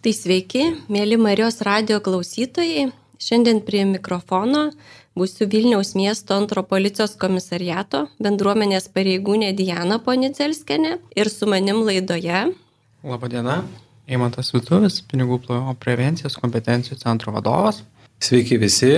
[0.00, 2.86] Tai sveiki, mėly Marijos radio klausytojai.
[3.20, 4.70] Šiandien prie mikrofono
[5.12, 12.46] būsiu Vilniaus miesto antro policijos komisariato bendruomenės pareigūnė Diana Ponicelskenė ir su manim laidoje.
[13.04, 13.58] Labadiena,
[14.08, 17.82] Eimantas Vituvis, pinigų plovimo prevencijos kompetencijų centro vadovas.
[18.24, 18.94] Sveiki visi,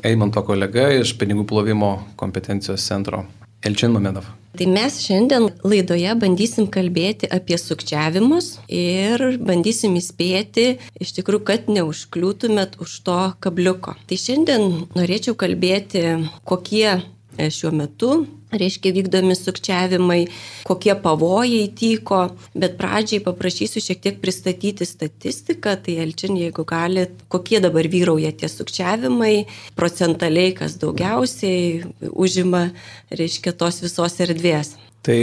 [0.00, 3.26] Eimanto kolega iš pinigų plovimo kompetencijos centro
[3.62, 4.28] Elčin Mamedov.
[4.50, 10.64] Tai mes šiandien laidoje bandysim kalbėti apie sukčiavimus ir bandysim įspėti
[10.98, 13.94] iš tikrųjų, kad neužkliūtumėt už to kabliuko.
[14.10, 14.66] Tai šiandien
[14.98, 16.02] norėčiau kalbėti,
[16.50, 16.98] kokie
[17.38, 18.12] šiuo metu
[18.50, 20.24] reiškia vykdomi sukčiavimai,
[20.66, 22.22] kokie pavojai tyko,
[22.58, 28.50] bet pradžiai paprašysiu šiek tiek pristatyti statistiką, tai Elčin, jeigu galit, kokie dabar vyrauja tie
[28.50, 29.46] sukčiavimai,
[29.78, 32.68] procentaliai kas daugiausiai užima,
[33.14, 34.74] reiškia, tos visos erdvės.
[35.00, 35.16] Tai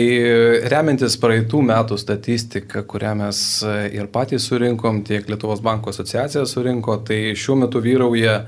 [0.73, 3.39] remiantis praeitų metų statistiką, kurią mes
[3.93, 8.39] ir patys surinkom, tiek Lietuvos banko asociacija surinko, tai šiuo metu vyrauja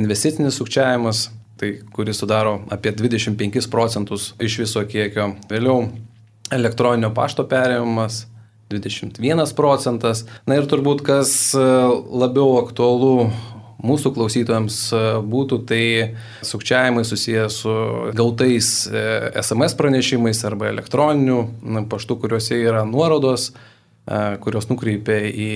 [0.00, 1.26] investicinis sukčiavimas,
[1.58, 5.32] tai kuris sudaro apie 25 procentus iš viso kiekio.
[5.50, 5.88] Vėliau
[6.54, 8.24] elektroninio pašto perėjimas
[8.70, 10.24] 21 procentas.
[10.46, 11.62] Na ir turbūt kas e,
[12.20, 13.30] labiau aktualu
[13.84, 15.82] mūsų klausytojams e, būtų, tai
[16.44, 17.74] sukčiavimai susiję su
[18.18, 21.40] gautais SMS e, pranešimais arba elektroniniu
[21.88, 23.52] paštu, kuriuose yra nuorodos,
[24.44, 25.50] kurios nukreipia į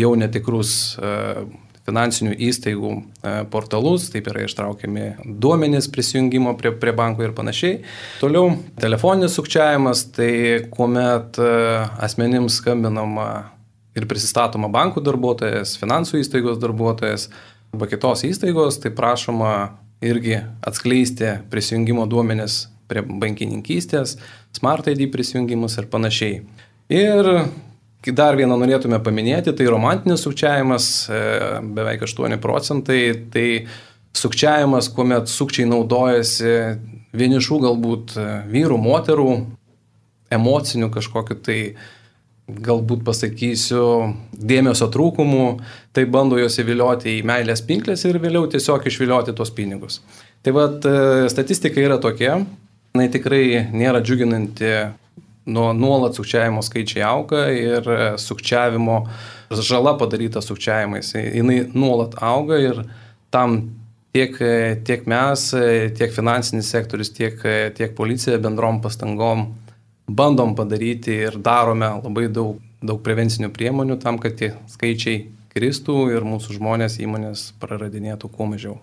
[0.00, 0.94] jau netikrus
[1.86, 5.06] finansinių įstaigų e, portalus, taip yra ištraukiami
[5.42, 7.80] duomenys prisijungimo prie, prie banko ir panašiai.
[8.20, 10.32] Toliau telefoninis sukčiavimas, tai
[10.72, 11.52] kuomet e,
[12.06, 13.28] asmenims skambinama
[13.98, 17.28] ir prisistatoma bankų darbuotojas, finansų įstaigos darbuotojas
[17.72, 19.52] arba kitos įstaigos, tai prašoma
[20.04, 24.18] irgi atskleisti prisijungimo duomenis prie bankininkystės,
[24.52, 26.42] Smart ID prisijungimus ir panašiai.
[26.92, 27.28] Ir
[28.10, 31.18] Dar vieną norėtume paminėti, tai romantinis sukčiavimas, e,
[31.62, 33.46] beveik 8 procentai, tai
[34.18, 36.54] sukčiavimas, kuomet sukčiai naudojasi
[37.14, 39.28] vienišų galbūt e, vyrų, moterų,
[40.34, 41.58] emocinių kažkokiu tai
[42.50, 43.84] galbūt pasakysiu,
[44.34, 45.46] dėmesio trūkumų,
[45.94, 50.00] tai bando juos įvilioti į meilės pinklės ir vėliau tiesiog išvilioti tos pinigus.
[50.42, 52.40] Tai vad, e, statistika yra tokia,
[52.92, 54.72] jinai tikrai nėra džiuginanti
[55.46, 58.98] nuo nuolat sukčiavimo skaičiai auga ir e, sukčiavimo
[59.50, 62.82] žala padaryta sukčiavimais, jinai nuolat auga ir
[63.30, 63.58] tam
[64.14, 67.42] tiek, e, tiek mes, e, tiek finansinis sektorius, tiek,
[67.76, 69.48] tiek policija bendrom pastangom
[70.06, 76.26] bandom padaryti ir darome labai daug, daug prevencinių priemonių tam, kad tie skaičiai kristų ir
[76.26, 78.80] mūsų žmonės įmonės praradinėtų kuo mažiau.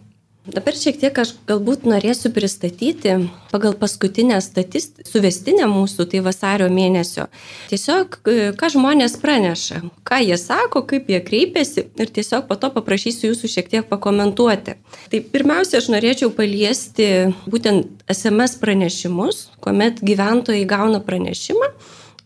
[0.47, 3.17] Dabar šiek tiek aš galbūt norėsiu pristatyti
[3.51, 7.25] pagal paskutinę statist, suvestinę mūsų, tai vasario mėnesio.
[7.67, 12.71] Tiesiog, e, ką žmonės praneša, ką jie sako, kaip jie kreipiasi ir tiesiog po to
[12.71, 14.77] paprašysiu jūsų šiek tiek pakomentuoti.
[15.11, 21.73] Tai pirmiausia, aš norėčiau paliesti būtent SMS pranešimus, kuomet gyventojai gauna pranešimą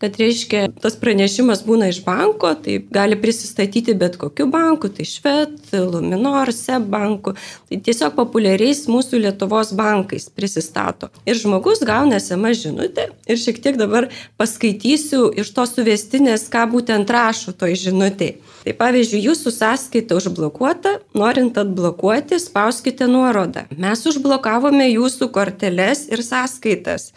[0.04, 5.70] kad reiškia, tas pranešimas būna iš banko, tai gali prisistatyti bet kokiu banku, tai Švet,
[5.72, 7.32] Luminor, SEB banku,
[7.70, 11.08] tai tiesiog populiariais mūsų Lietuvos bankais prisistato.
[11.24, 17.08] Ir žmogus gauna SMS žinutę ir šiek tiek dabar paskaitysiu iš tos suvestinės, ką būtent
[17.08, 18.42] rašo toj žinutėje.
[18.64, 23.66] Tai pavyzdžiui, jūsų sąskaita užblokuota, norint atblokuoti, spauskite nuorodą.
[23.76, 27.10] Mes užblokavome jūsų korteles ir sąskaitas.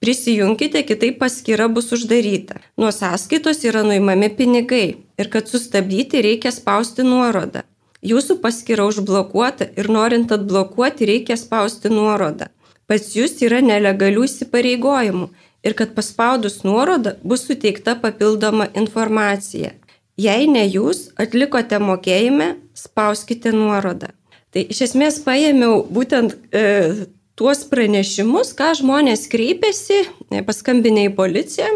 [0.00, 2.58] Prisijunkite, kitaip paskyra bus uždaryta.
[2.76, 4.88] Nuo sąskaitos yra nuimami pinigai
[5.18, 7.62] ir kad sustabdyti reikia spausti nuorodą.
[8.04, 12.50] Jūsų paskyra užblokuota ir norint atblokuoti reikia spausti nuorodą.
[12.86, 15.30] Pas jūs yra nelegalių įsipareigojimų
[15.64, 19.72] ir kad paspaudus nuorodą bus suteikta papildoma informacija.
[20.20, 24.12] Jei ne jūs atlikote mokėjime, spauskite nuorodą.
[24.54, 27.06] Tai iš esmės paėmiau būtent e,
[27.38, 31.72] tuos pranešimus, ką žmonės kreipiasi, e, paskambinė į policiją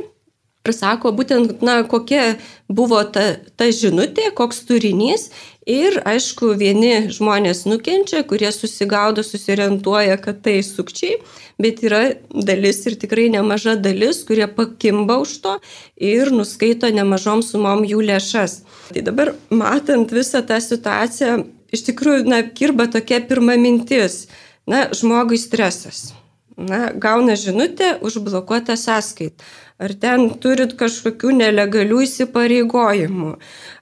[0.68, 2.36] ir sako būtent, na, kokia
[2.68, 5.30] buvo ta, ta žinutė, koks turinys.
[5.68, 11.18] Ir aišku, vieni žmonės nukenčia, kurie susigaudo, susiorientuoja, kad tai sukčiai,
[11.60, 15.54] bet yra dalis ir tikrai nemaža dalis, kurie pakimba už to
[16.00, 18.62] ir nuskaito nemažom sumom jų lėšas.
[18.94, 24.22] Tai dabar matant visą tą situaciją, iš tikrųjų, na, kirba tokia pirma mintis
[24.68, 26.12] Na, žmogui stresas.
[26.58, 29.44] Na, gauna žinutę užblokuotą sąskaitą.
[29.78, 33.30] Ar ten turit kažkokių nelegalių įsipareigojimų,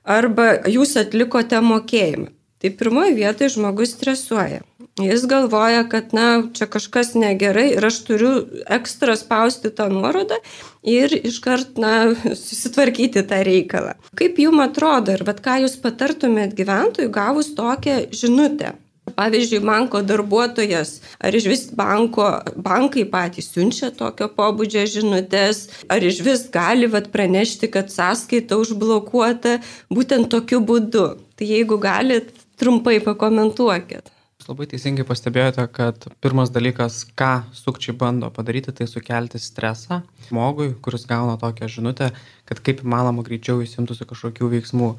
[0.05, 2.29] arba jūs atlikote mokėjimą.
[2.61, 4.63] Tai pirmoji vietoje žmogus stresuoja.
[5.01, 8.31] Jis galvoja, kad, na, čia kažkas negerai ir aš turiu
[8.79, 10.39] ekstra spausti tą nuorodą
[10.81, 13.93] ir iškart, na, susitvarkyti tą reikalą.
[14.17, 18.73] Kaip jums atrodo ir vad ką jūs patartumėt gyventojui gavus tokią žinutę?
[19.15, 22.27] Pavyzdžiui, banko darbuotojas, ar iš vis banko,
[22.59, 29.61] bankai patys siunčia tokio pobūdžio žinutės, ar iš vis gali vat, pranešti, kad sąskaita užblokuota
[29.95, 31.07] būtent tokiu būdu.
[31.39, 34.11] Tai jeigu galit, trumpai pakomentuokit.
[34.37, 40.73] Jūs labai teisingai pastebėjote, kad pirmas dalykas, ką sukčiai bando padaryti, tai sukelti stresą žmogui,
[40.83, 42.11] kuris gauna tokią žinutę,
[42.49, 44.91] kad kaip įmanoma greičiau įsimtųsi kažkokių veiksmų.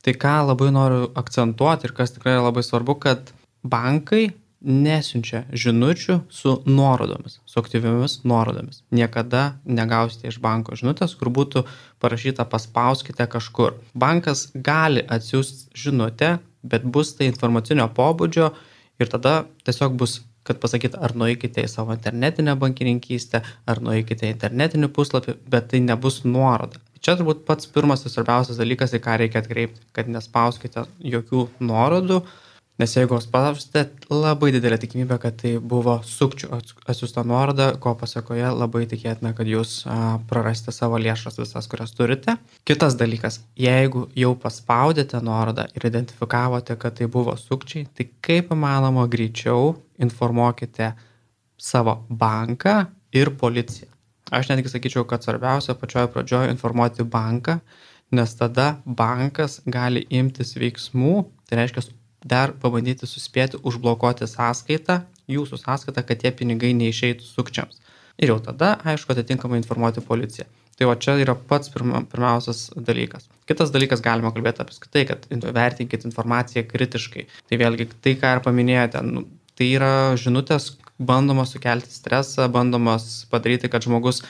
[0.00, 4.30] Tai ką labai noriu akcentuoti ir kas tikrai labai svarbu, kad bankai
[4.60, 8.82] nesiunčia žinučių su nuorodomis, su aktyviomis nuorodomis.
[8.92, 11.64] Niekada negausite iš banko žinutės, kur būtų
[12.02, 13.78] parašyta paspauskite kažkur.
[13.96, 18.50] Bankas gali atsiųsti žinutę, bet bus tai informacinio pobūdžio
[19.00, 24.34] Ir tada tiesiog bus, kad pasakyt, ar nueikite į savo internetinę bankininkystę, ar nueikite į
[24.34, 26.80] internetinį puslapį, bet tai nebus nuoroda.
[27.00, 30.84] Čia turbūt pats pirmas ir svarbiausias dalykas, į ką reikia atkreipti, kad nespauskite
[31.14, 32.20] jokių nuorodų,
[32.80, 36.48] Nes jeigu spausite, labai didelė tikimybė, kad tai buvo sukčių
[36.88, 39.82] atsiusta nuoroda, ko pasakoje labai tikėtina, kad jūs
[40.30, 42.38] prarasite savo lėšas visas, kurias turite.
[42.64, 49.04] Kitas dalykas, jeigu jau paspaudėte nuorodą ir identifikavote, kad tai buvo sukčiai, tai kaip įmanoma
[49.12, 50.94] greičiau informuokite
[51.60, 53.92] savo banką ir policiją.
[54.32, 57.60] Aš netgi sakyčiau, kad svarbiausia pačioje pradžioje informuoti banką,
[58.16, 61.90] nes tada bankas gali imtis veiksmų, tai reiškia
[62.24, 65.00] dar pabandyti suspėti užblokuoti sąskaitą,
[65.30, 67.80] jūsų sąskaitą, kad tie pinigai neišeitų sukčiams.
[68.20, 70.44] Ir jau tada, aišku, atitinkamai informuoti policiją.
[70.76, 73.26] Tai o čia yra pats pirma, pirmiausias dalykas.
[73.48, 77.26] Kitas dalykas galima kalbėti apie tai, kad vertinkit informaciją kritiškai.
[77.48, 79.26] Tai vėlgi tai, ką ir paminėjote, nu,
[79.60, 84.22] tai yra žinutės, bandomos sukelti stresą, bandomos padaryti, kad žmogus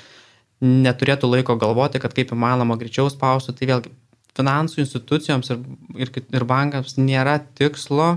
[0.61, 3.55] neturėtų laiko galvoti, kad kaip įmanoma greičiau spaustų.
[3.59, 3.95] Tai vėlgi
[4.37, 5.61] finansų institucijoms ir,
[5.99, 8.15] ir, ir bankams nėra tikslo,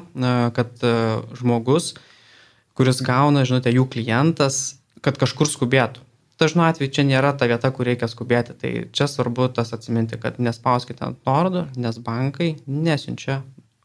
[0.55, 0.93] kad e,
[1.39, 1.93] žmogus,
[2.77, 6.03] kuris gauna, žinote, jų klientas, kad kažkur skubėtų.
[6.41, 8.55] Dažnu atveju čia nėra ta vieta, kur reikia skubėti.
[8.59, 13.41] Tai čia svarbu tas atsiminti, kad nespauskite ant nuorodų, nes bankai nesiunčia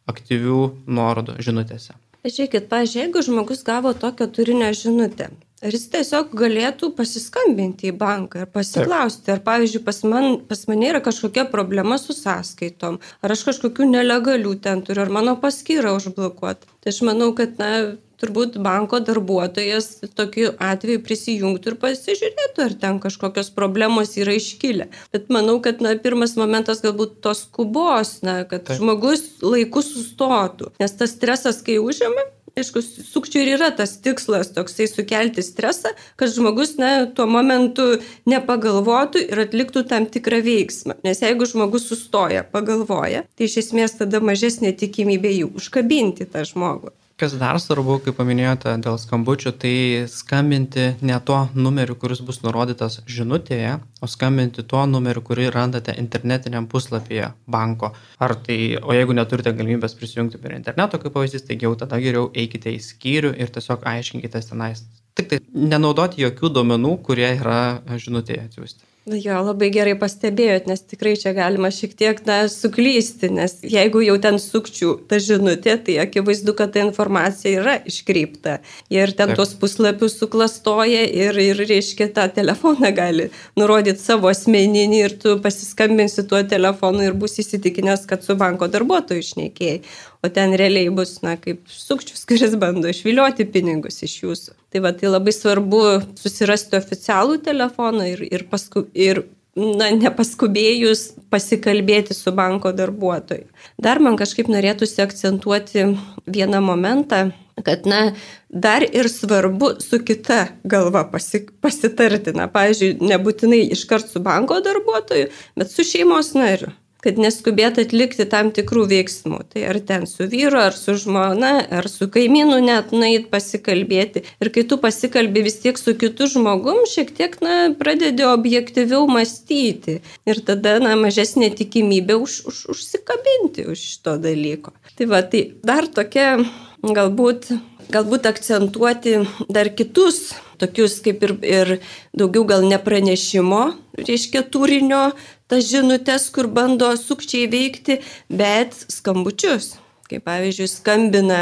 [0.09, 1.95] aktyvių nuorodų žinutėse.
[2.25, 5.29] Žiūrėkit, pažiūrėjau, jeigu žmogus gavo tokią turinę žinutę,
[5.59, 9.39] Ar jis tiesiog galėtų pasiskambinti į banką ir pasiklausti, Taip.
[9.39, 14.55] ar pavyzdžiui pas, man, pas mane yra kažkokia problema su sąskaitom, ar aš kažkokių nelegalių
[14.63, 16.71] ten turiu, ar mano paskyra užblokuoti.
[16.79, 17.73] Tai aš manau, kad na,
[18.19, 24.89] turbūt banko darbuotojas tokiu atveju prisijungtų ir pasižiūrėtų, ar ten kažkokios problemos yra iškilę.
[25.15, 28.79] Bet manau, kad na, pirmas momentas galbūt tos skubos, na, kad Taip.
[28.79, 32.29] žmogus laiku sustotų, nes tas stresas, kai užėmė,
[32.63, 37.89] aišku, sukčių ir yra tas tikslas toksai sukelti stresą, kad žmogus, na, tuo momentu
[38.29, 40.99] nepagalvotų ir atliktų tam tikrą veiksmą.
[41.07, 46.95] Nes jeigu žmogus sustoja, pagalvoja, tai iš esmės tada mažesnė tikimybė jų užkabinti tą žmogų.
[47.19, 49.73] Kas dar svarbu, kaip paminėjote, dėl skambučių, tai
[50.07, 56.69] skambinti ne tuo numeriu, kuris bus nurodytas žinutėje, o skambinti tuo numeriu, kurį randate internetiniam
[56.71, 57.91] puslapyje banko.
[58.23, 62.29] Ar tai, o jeigu neturite galimybės prisijungti prie interneto, kaip pavyzdys, tai jau tada geriau
[62.39, 64.85] eikite į skyrių ir tiesiog aiškinkite tenais.
[65.19, 67.59] Tik tai nenaudoti jokių duomenų, kurie yra
[67.99, 68.88] žinutėje atsiųsti.
[69.09, 74.17] Jo, labai gerai pastebėjot, nes tikrai čia galima šiek tiek na, suklysti, nes jeigu jau
[74.21, 78.59] ten sukčių ta žinutė, tai akivaizdu, kad ta informacija yra iškreipta.
[78.93, 79.39] Ir ten Taip.
[79.41, 86.27] tuos puslapius suklastoja ir, ir reiškia, tą telefoną gali nurodyti savo asmeninį ir tu pasiskambinsi
[86.29, 89.81] tuo telefonu ir bus įsitikinęs, kad su banko darbuotoju išnekėjai
[90.23, 94.58] o ten realiai bus, na, kaip sukčius, kuris bando išvilioti pinigus iš jūsų.
[94.69, 95.83] Tai va, tai labai svarbu
[96.21, 99.23] susirasti oficialų telefoną ir, ir, pasku, ir
[99.57, 103.49] na, nepaskubėjus pasikalbėti su banko darbuotoju.
[103.81, 105.87] Dar man kažkaip norėtųsi akcentuoti
[106.29, 107.31] vieną momentą,
[107.65, 108.13] kad, na,
[108.49, 112.37] dar ir svarbu su kita galva pasi, pasitarti.
[112.37, 116.75] Na, pavyzdžiui, nebūtinai iškart su banko darbuotoju, bet su šeimos nariu
[117.05, 119.41] kad neskubėtų atlikti tam tikrų veiksmų.
[119.53, 124.25] Tai ar ten su vyru, ar su žmona, ar su kaimynu net nueit pasikalbėti.
[124.43, 130.01] Ir kai tu pasikalbi vis tiek su kitu žmogum, šiek tiek, na, pradedi objektyviau mąstyti.
[130.29, 134.75] Ir tada, na, mažesnė tikimybė už, už, užsikabinti už šito dalyko.
[134.99, 136.39] Tai va, tai dar tokia
[136.83, 137.53] galbūt,
[137.93, 139.17] galbūt akcentuoti
[139.49, 141.75] dar kitus tokius kaip ir, ir
[142.17, 143.63] daugiau gal nepranešimo,
[143.99, 145.11] reiškia turinio
[145.49, 149.77] tas žinutės, kur bando sukčiai veikti, bet skambučius.
[150.09, 151.41] Kaip pavyzdžiui, skambina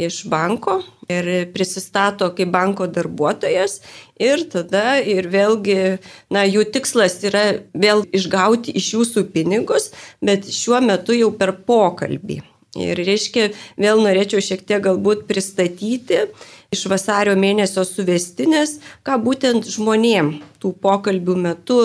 [0.00, 0.80] iš banko
[1.10, 3.80] ir prisistato kaip banko darbuotojas
[4.20, 5.98] ir tada ir vėlgi,
[6.32, 7.44] na, jų tikslas yra
[7.74, 9.90] vėl išgauti iš jūsų pinigus,
[10.22, 12.40] bet šiuo metu jau per pokalbį.
[12.78, 13.48] Ir reiškia,
[13.80, 16.28] vėl norėčiau šiek tiek galbūt pristatyti
[16.70, 21.80] iš vasario mėnesio suvestinės, ką būtent žmonėm tų pokalbių metu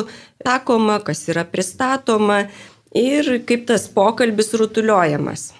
[0.46, 2.44] sakoma, kas yra pristatoma
[2.94, 5.54] ir kaip tas pokalbis rutuliojamas.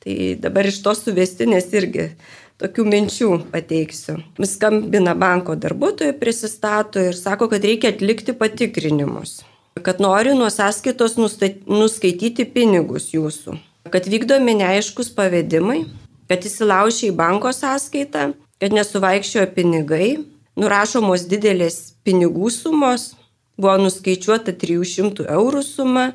[0.00, 2.08] Tai dabar iš tos suvestinės irgi
[2.60, 4.16] tokių minčių pateiksiu.
[4.48, 9.42] Skambina banko darbuotojai, prisistato ir sako, kad reikia atlikti patikrinimus,
[9.84, 13.60] kad nori nuo sąskaitos nuskaityti pinigus jūsų,
[13.92, 15.84] kad vykdomi neaiškus pavedimai,
[16.30, 18.30] kad įsilaužia į banko sąskaitą,
[18.60, 20.10] kad nesuvaikščiojo pinigai,
[20.60, 23.14] nurašomos didelės pinigų sumos,
[23.60, 26.10] buvo nuskaičiuota 300 eurų suma,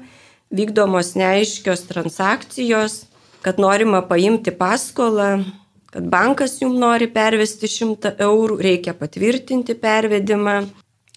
[0.55, 3.03] vykdomos neaiškios transakcijos,
[3.45, 5.43] kad norima paimti paskolą,
[5.91, 10.63] kad bankas jums nori pervesti 100 eurų, reikia patvirtinti pervedimą,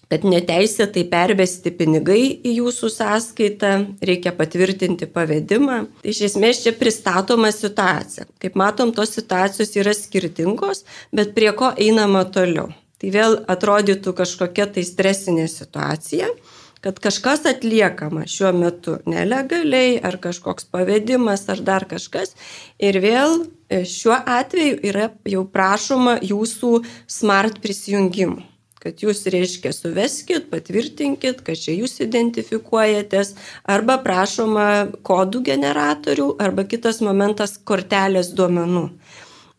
[0.09, 3.71] kad neteisėtai pervesti pinigai į jūsų sąskaitą,
[4.09, 5.79] reikia patvirtinti pavedimą.
[6.01, 8.25] Tai iš esmės čia pristatoma situacija.
[8.41, 12.71] Kaip matom, tos situacijos yra skirtingos, bet prie ko einama toliau.
[12.99, 16.33] Tai vėl atrodytų kažkokia tai stresinė situacija
[16.79, 22.35] kad kažkas atliekama šiuo metu nelegaliai, ar kažkoks pavedimas, ar dar kažkas.
[22.79, 26.71] Ir vėl e, šiuo atveju yra jau prašoma jūsų
[27.19, 28.48] smart prisijungimų.
[28.79, 33.33] Kad jūs, reiškia, suveskit, patvirtinkit, kad čia jūs identifikuojatės,
[33.67, 34.67] arba prašoma
[35.03, 38.85] kodų generatorių, arba kitas momentas kortelės duomenų.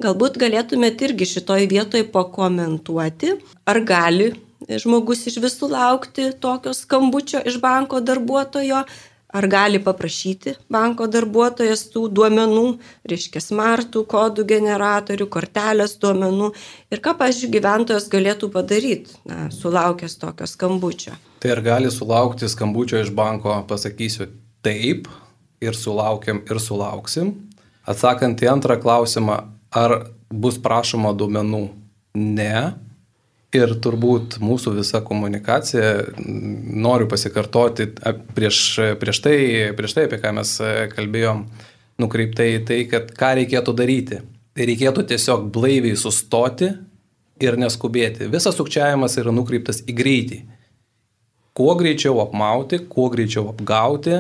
[0.00, 3.34] Galbūt galėtumėte irgi šitoj vietoj pakomentuoti,
[3.68, 4.30] ar gali
[4.80, 8.84] žmogus iš visų laukti tokio skambučio iš banko darbuotojo,
[9.32, 12.66] ar gali paprašyti banko darbuotojas tų duomenų,
[13.10, 16.50] reiškia smartų, kodų generatorių, kortelės duomenų
[16.90, 21.16] ir ką, pažiūrėjau, gyventojas galėtų padaryti, na, sulaukęs tokio skambučio.
[21.40, 24.28] Tai ar gali sulaukti skambučio iš banko, pasakysiu
[24.66, 25.08] taip,
[25.60, 27.34] ir sulaukiam, ir sulauksim.
[27.88, 29.96] Atsakant į antrą klausimą, ar
[30.30, 31.64] bus prašoma duomenų?
[32.18, 32.72] Ne,
[33.50, 37.88] Ir turbūt mūsų visa komunikacija, noriu pasikartoti
[38.36, 38.60] prieš,
[39.00, 39.38] prieš, tai,
[39.74, 40.52] prieš tai, apie ką mes
[40.92, 41.40] kalbėjom,
[41.98, 44.20] nukreiptai į tai, kad ką reikėtų daryti.
[44.54, 46.70] Tai reikėtų tiesiog blaiviai sustoti
[47.42, 48.30] ir neskubėti.
[48.30, 50.40] Visas sukčiavimas yra nukreiptas į greitį.
[51.56, 54.14] Kuo greičiau apmauti, kuo greičiau apgauti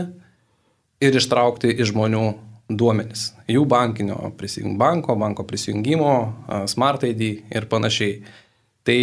[1.00, 2.24] ir ištraukti iš žmonių
[2.70, 3.30] duomenis.
[3.50, 6.12] Jų bankinio prisijungimo, banko, banko prisijungimo,
[6.70, 8.20] smart ID ir panašiai.
[8.88, 8.96] Tai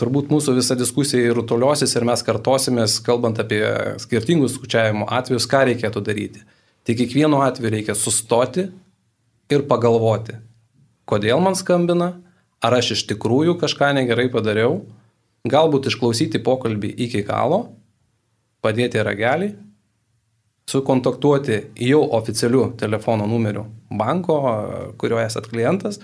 [0.00, 3.60] turbūt mūsų visa diskusija rutuliosis ir mes kartosimės, kalbant apie
[4.00, 6.40] skirtingus skučiavimo atvejus, ką reikėtų daryti.
[6.88, 8.70] Tai kiekvienu atveju reikia sustoti
[9.52, 10.38] ir pagalvoti,
[11.10, 12.14] kodėl man skambina,
[12.64, 14.78] ar aš iš tikrųjų kažką negerai padariau,
[15.48, 17.66] galbūt išklausyti pokalbį iki galo,
[18.64, 19.50] padėti ragelį,
[20.70, 24.40] sukontaktuoti jau oficialiu telefono numeriu banko,
[25.00, 26.00] kurio esat klientas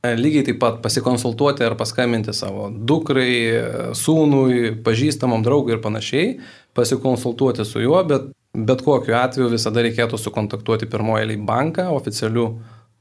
[0.00, 6.38] Lygiai taip pat pasikonsultuoti ar paskambinti savo dukrai, sūnui, pažįstamam draugui ir panašiai,
[6.76, 12.46] pasikonsultuoti su juo, bet bet kokiu atveju visada reikėtų sukontaktuoti pirmoje eilėje banką oficialiu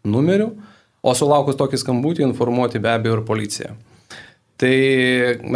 [0.06, 0.52] numeriu,
[1.02, 3.72] o sulaukus tokį skambutį informuoti be abejo ir policiją.
[4.60, 4.76] Tai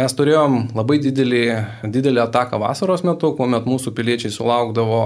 [0.00, 1.44] mes turėjom labai didelį,
[1.92, 5.02] didelį ataką vasaros metu, kuomet mūsų piliečiai sulaukdavo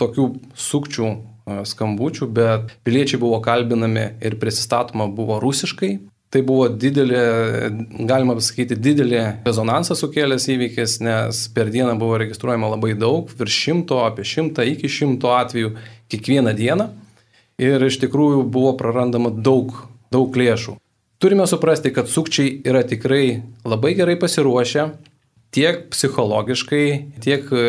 [0.00, 1.10] tokių sukčių
[1.44, 5.96] skambučių, bet piliečiai buvo kalbinami ir prisistatoma buvo rusiškai.
[6.34, 7.20] Tai buvo didelė,
[8.08, 14.00] galima pasakyti, didelė rezonansą sukėlęs įvykis, nes per dieną buvo registruojama labai daug, virš šimto,
[14.02, 15.76] apie šimtą iki šimto atvejų
[16.10, 16.88] kiekvieną dieną.
[17.62, 19.76] Ir iš tikrųjų buvo prarandama daug,
[20.10, 20.74] daug lėšų.
[21.22, 24.88] Turime suprasti, kad sukčiai yra tikrai labai gerai pasiruošę,
[25.54, 26.86] tiek psichologiškai,
[27.22, 27.66] tiek e,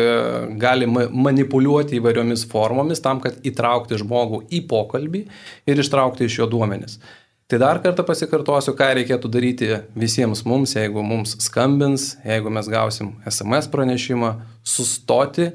[0.60, 5.22] gali manipuliuoti įvairiomis formomis tam, kad įtraukti žmogų į pokalbį
[5.70, 6.98] ir ištraukti iš jo duomenis.
[7.46, 13.12] Tai dar kartą pasikartosiu, ką reikėtų daryti visiems mums, jeigu mums skambins, jeigu mes gausim
[13.30, 14.32] SMS pranešimą,
[14.66, 15.52] sustoti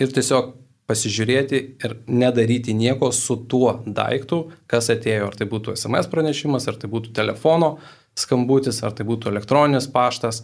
[0.00, 0.52] ir tiesiog
[0.90, 5.30] pasižiūrėti ir nedaryti nieko su tuo daiktu, kas atėjo.
[5.30, 7.78] Ar tai būtų SMS pranešimas, ar tai būtų telefono
[8.18, 10.42] skambutis, ar tai būtų elektroninis paštas.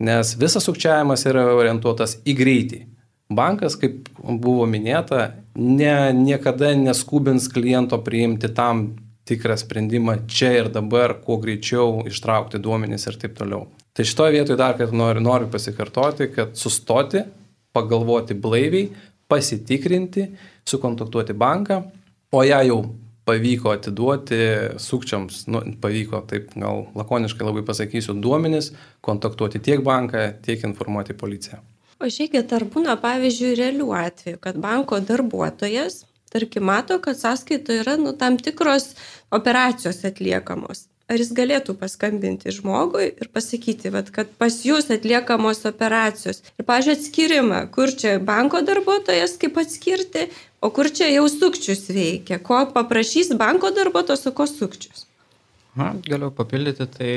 [0.00, 2.80] Nes visas sukčiavimas yra orientuotas į greitį.
[3.30, 8.88] Bankas, kaip buvo minėta, ne, niekada neskubins kliento priimti tam
[9.28, 13.68] tikrą sprendimą čia ir dabar, kuo greičiau ištraukti duomenys ir taip toliau.
[13.94, 17.22] Tai šitoje vietoje dar kartą noriu, noriu pasikartoti, kad sustoti,
[17.76, 18.88] pagalvoti blaiviai,
[19.30, 20.26] pasitikrinti,
[20.66, 21.82] sukontaktuoti banką,
[22.34, 22.80] o ją jau
[23.30, 24.40] pavyko atiduoti
[24.82, 28.72] sukčiams, nu, pavyko, taip gal lakoniškai labai pasakysiu, duomenis,
[29.06, 31.62] kontaktuoti tiek banką, tiek informuoti policiją.
[32.00, 37.98] O žiūrėkit, ar būna pavyzdžiui realių atvejų, kad banko darbuotojas, tarkim, mato, kad sąskaitoje yra
[38.00, 38.94] nu, tam tikros
[39.36, 46.44] operacijos atliekamos ar jis galėtų paskambinti žmogui ir pasakyti, vat, kad pas jūs atliekamos operacijos.
[46.54, 50.28] Ir, pažiūrėjau, atskirimą, kur čia banko darbuotojas kaip atskirti,
[50.60, 55.06] o kur čia jau sukčius veikia, ko paprašys banko darbuotojas, o ko sukčius.
[55.78, 57.12] Na, galiu papildyti, tai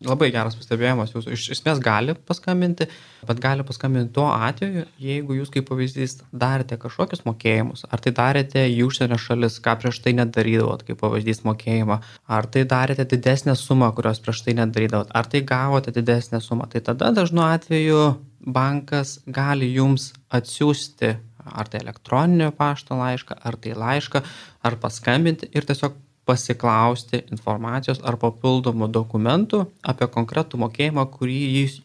[0.00, 2.86] Labai geras pastebėjimas, jūs iš esmės gali paskambinti,
[3.28, 8.62] bet gali paskambinti tuo atveju, jeigu jūs kaip pavyzdys darėte kažkokius mokėjimus, ar tai darėte
[8.64, 12.00] į užsienio šalis, ką prieš tai nedarydavot kaip pavyzdys mokėjimą,
[12.32, 16.80] ar tai darėte didesnę sumą, kurios prieš tai nedarydavot, ar tai gavote didesnę sumą, tai
[16.86, 18.06] tada dažnu atveju
[18.40, 21.12] bankas gali jums atsiųsti
[21.44, 24.22] ar tai elektroninio pašto laišką, ar tai laišką,
[24.66, 25.96] ar paskambinti ir tiesiog
[26.28, 31.40] pasiklausti informacijos ar papildomų dokumentų apie konkretų mokėjimą, kurį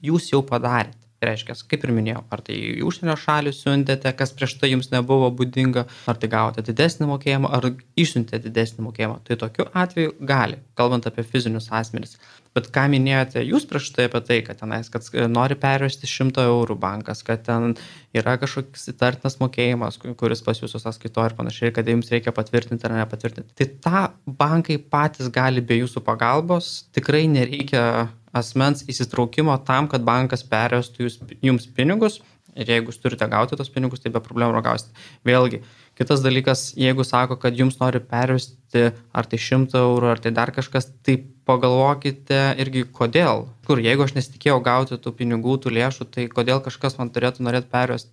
[0.05, 0.99] jūs jau padarėte.
[1.15, 4.91] Tai reiškia, kaip ir minėjau, ar tai į užsienio šalį siuntėte, kas prieš tai jums
[4.91, 9.21] nebuvo būdinga, ar tai gavote didesnį mokėjimą, ar išsiuntėte didesnį mokėjimą.
[9.25, 12.17] Tai tokiu atveju gali, kalbant apie fizinius asmenis.
[12.55, 16.77] Bet ką minėjote jūs prieš tai apie tai, kad tenais, kad nori pervesti 100 eurų
[16.79, 17.73] bankas, kad ten
[18.15, 22.95] yra kažkoks įtartinas mokėjimas, kuris pas jūsų sąskaito ir panašiai, kad jums reikia patvirtinti ar
[23.01, 23.51] nepatvirtinti.
[23.59, 24.05] Tai tą
[24.39, 31.11] bankai patys gali be jūsų pagalbos, tikrai nereikia asmens įsitraukimo tam, kad bankas pervestų
[31.43, 32.21] jums pinigus
[32.55, 34.95] ir jeigu jūs turite gauti tos pinigus, tai be problemų gausite.
[35.27, 35.59] Vėlgi,
[35.95, 40.51] Kitas dalykas, jeigu sako, kad jums nori pervesti ar tai 100 eurų, ar tai dar
[40.51, 41.15] kažkas, tai
[41.47, 43.45] pagalvokite irgi kodėl.
[43.67, 47.71] Kur, jeigu aš nesitikėjau gauti tų pinigų, tų lėšų, tai kodėl kažkas man turėtų norėti
[47.71, 48.11] pervesti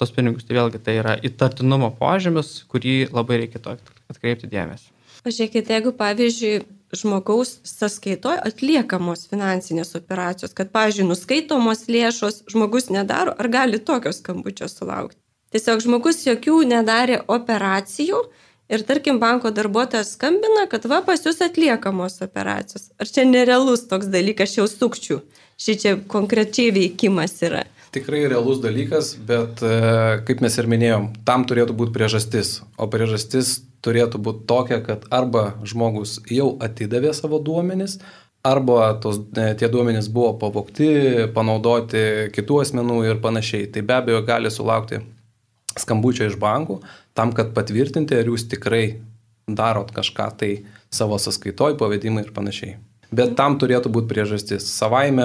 [0.00, 0.48] tos pinigus.
[0.48, 3.76] Tai vėlgi tai yra įtartinumo požymis, kurį labai reikėtų
[4.08, 4.88] atkreipti dėmesį.
[5.26, 6.56] Pažiūrėkite, jeigu pavyzdžiui
[6.96, 14.70] žmogaus sąskaitoje atliekamos finansinės operacijos, kad, pavyzdžiui, nuskaitomos lėšos žmogus nedaro, ar gali tokio skambučio
[14.72, 15.20] sulaukti?
[15.54, 18.18] Tiesiog žmogus jokių nedarė operacijų
[18.68, 22.90] ir tarkim banko darbuotojas skambina, kad va pas jūs atliekamos operacijos.
[23.00, 25.22] Ar čia nerealus toks dalykas jau sukčių?
[25.58, 27.64] Ši čia konkrečiai veikimas yra.
[27.96, 29.72] Tikrai realus dalykas, bet e,
[30.28, 32.58] kaip mes ir minėjom, tam turėtų būti priežastis.
[32.76, 37.96] O priežastis turėtų būti tokia, kad arba žmogus jau atidavė savo duomenis,
[38.44, 43.72] arba tos, e, tie duomenys buvo pavokti, panaudoti kitų asmenų ir panašiai.
[43.72, 45.00] Tai be abejo gali sulaukti
[45.82, 46.80] skambučio iš bankų,
[47.18, 49.00] tam, kad patvirtinti, ar jūs tikrai
[49.48, 50.52] darot kažką tai
[50.92, 52.76] savo sąskaitoj, pavedimai ir panašiai.
[53.08, 54.66] Bet tam turėtų būti priežastis.
[54.68, 55.24] Savaime,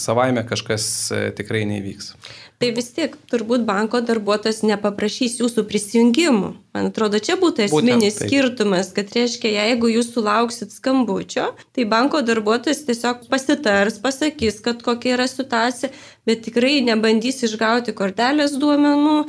[0.00, 2.14] savaime kažkas e, tikrai nevyks.
[2.58, 6.48] Tai vis tiek turbūt banko darbuotojas nepaprašys jūsų prisijungimų.
[6.74, 12.24] Man atrodo, čia būtų esminis Būtent, skirtumas, kad reiškia, jeigu jūs sulauksit skambučio, tai banko
[12.24, 15.92] darbuotojas tiesiog pasitars, pasakys, kad kokia yra situacija,
[16.26, 19.20] bet tikrai nebandys išgauti kortelės duomenų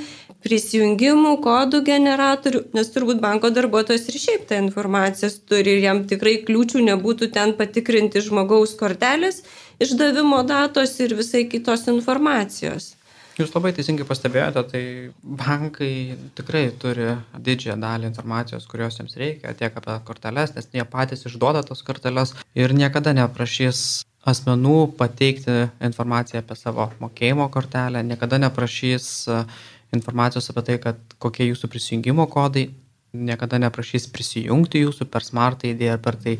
[0.45, 6.37] prisijungimų, kodų generatorių, nes turbūt banko darbuotojas ir šiaip tą informaciją turi ir jam tikrai
[6.47, 9.43] kliūčių nebūtų ten patikrinti žmogaus kortelės,
[9.83, 12.93] išdavimo datos ir visai kitos informacijos.
[13.39, 14.81] Jūs labai teisingai pastebėjote, tai
[15.23, 21.23] bankai tikrai turi didžiąją dalį informacijos, kurios jiems reikia, tiek apie korteles, nes jie patys
[21.29, 25.55] išduoda tos korteles ir niekada neprašys asmenų pateikti
[25.87, 29.07] informaciją apie savo mokėjimo kortelę, niekada neprašys
[29.95, 32.69] informacijos apie tai, kad kokie jūsų prisijungimo kodai,
[33.13, 36.37] niekada neprašys prisijungti jūsų per Smart ID ar per tai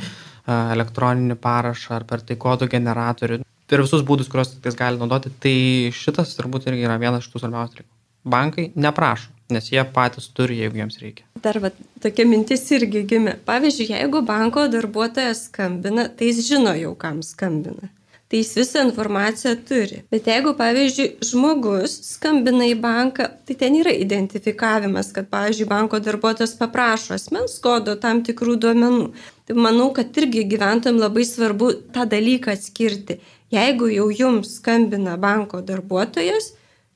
[0.49, 3.41] elektroninį parašą ar per tai kodų generatorių.
[3.69, 5.55] Per visus būdus, kuriuos tik gali naudoti, tai
[5.93, 7.91] šitas turbūt irgi yra vienas iš tų svarbiausių dalykų.
[8.29, 11.27] Bankai neprašo, nes jie patys turi, jeigu jiems reikia.
[11.39, 11.69] Dar va,
[12.01, 13.37] tokia mintis irgi gimė.
[13.45, 17.93] Pavyzdžiui, jeigu banko darbuotojas skambina, tai jis žino jau, kam skambina
[18.29, 20.03] tai jis visą informaciją turi.
[20.13, 26.53] Bet jeigu, pavyzdžiui, žmogus skambina į banką, tai ten yra identifikavimas, kad, pavyzdžiui, banko darbuotojas
[26.59, 29.09] paprašo asmens kodo tam tikrų duomenų.
[29.49, 33.17] Tai manau, kad irgi gyventojams labai svarbu tą dalyką atskirti.
[33.49, 36.51] Jeigu jau jums skambina banko darbuotojas,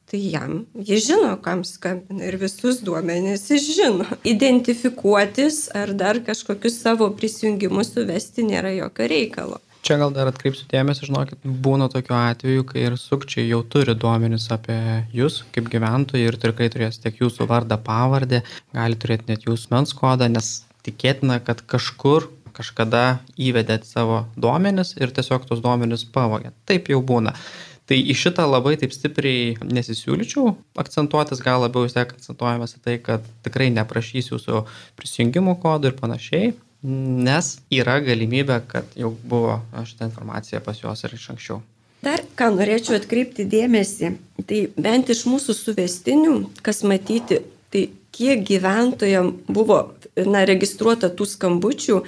[0.06, 4.06] tai jam jis žino, kam skambina ir visus duomenys jis žino.
[4.22, 9.64] Identifikuotis ar dar kažkokius savo prisijungimus suvesti nėra jokio reikalo.
[9.84, 14.46] Čia gal dar atkreipsiu dėmesį, žinokit, būna tokiu atveju, kai ir sukčiai jau turi duomenis
[14.56, 14.78] apie
[15.12, 18.40] jūs kaip gyventojai ir tikrai turės tiek jūsų vardą, pavardę,
[18.72, 20.54] gali turėti net jūsų mens kodą, nes
[20.88, 26.56] tikėtina, kad kažkur kažkada įvedėt savo duomenis ir tiesiog tos duomenis pavogėt.
[26.70, 27.36] Taip jau būna.
[27.84, 33.00] Tai į šitą labai taip stipriai nesisiūlyčiau akcentuotis, gal labiau vis tiek akcentuojamas į tai,
[33.04, 34.64] kad tikrai neprašys jūsų
[34.96, 41.16] prisijungimo kodų ir panašiai, nes yra galimybė, kad jau buvo šitą informaciją pas juos ir
[41.16, 41.62] iš anksčiau.
[42.04, 44.12] Dar ką norėčiau atkreipti dėmesį,
[44.50, 47.40] tai bent iš mūsų suvestinių, kas matyti,
[47.72, 49.80] tai kiek gyventojams buvo
[50.28, 52.02] na, registruota tų skambučių,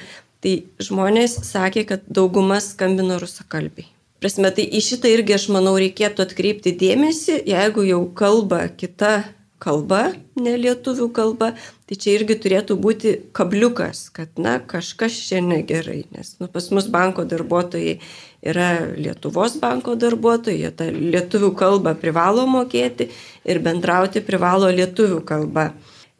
[0.43, 3.87] tai žmonės sakė, kad dauguma skambino rusakalbiai.
[4.19, 9.23] Prasme, tai į šitą irgi aš manau reikėtų atkreipti dėmesį, jeigu jau kalba kita
[9.65, 10.03] kalba,
[10.37, 11.51] ne lietuvių kalba,
[11.89, 16.87] tai čia irgi turėtų būti kabliukas, kad, na, kažkas čia negerai, nes nu, pas mus
[16.93, 17.97] banko darbuotojai
[18.45, 23.09] yra Lietuvos banko darbuotojai, jie tą lietuvių kalbą privalo mokėti
[23.45, 25.71] ir bendrauti privalo lietuvių kalbą.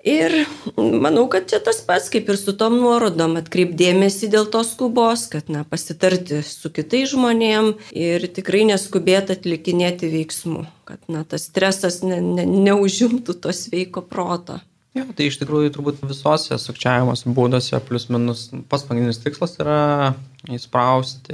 [0.05, 0.33] Ir
[0.77, 5.49] manau, kad čia tas pats, kaip ir su tom nuorodom, atkreipdėmėsi dėl tos skubos, kad,
[5.49, 12.19] na, pasitarti su kitais žmonėm ir tikrai neskubėti atlikinėti veiksmų, kad, na, tas stresas ne,
[12.21, 14.59] ne, neužimtų to sveiko proto.
[14.95, 20.13] Jo, tai iš tikrųjų turbūt visose sukčiavimas būduose, plus minus, pats pagrindinis tikslas yra
[20.53, 21.33] įsprausti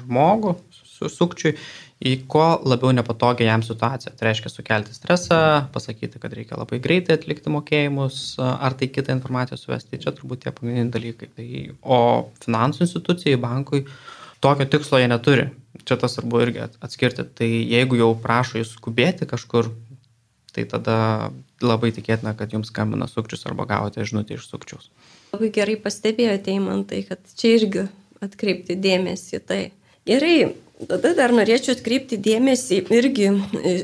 [0.00, 0.56] žmogų,
[1.06, 1.54] sukčiui
[1.98, 4.12] į kuo labiau nepatogią jam situaciją.
[4.14, 5.38] Tai reiškia sukelti stresą,
[5.74, 9.98] pasakyti, kad reikia labai greitai atlikti mokėjimus, ar tai kitą informaciją suvesti.
[10.04, 11.30] Čia turbūt tie pagrindiniai dalykai.
[11.34, 11.48] Tai,
[11.82, 11.98] o
[12.44, 13.82] finansų institucijai, bankui
[14.44, 15.48] tokio tikslo jie neturi.
[15.88, 17.26] Čia tas svarbu irgi atskirti.
[17.38, 19.72] Tai jeigu jau prašo jūs skubėti kažkur,
[20.54, 20.98] tai tada
[21.62, 24.90] labai tikėtina, kad jums skambina sukčius arba gavote žinutę iš sukčius.
[25.34, 27.84] Labai gerai pastebėjote, Eimantai, kad čia irgi
[28.24, 29.60] atkreipti dėmesį tai.
[30.08, 30.54] Gerai,
[30.86, 33.32] Tada dar norėčiau atkreipti dėmesį irgi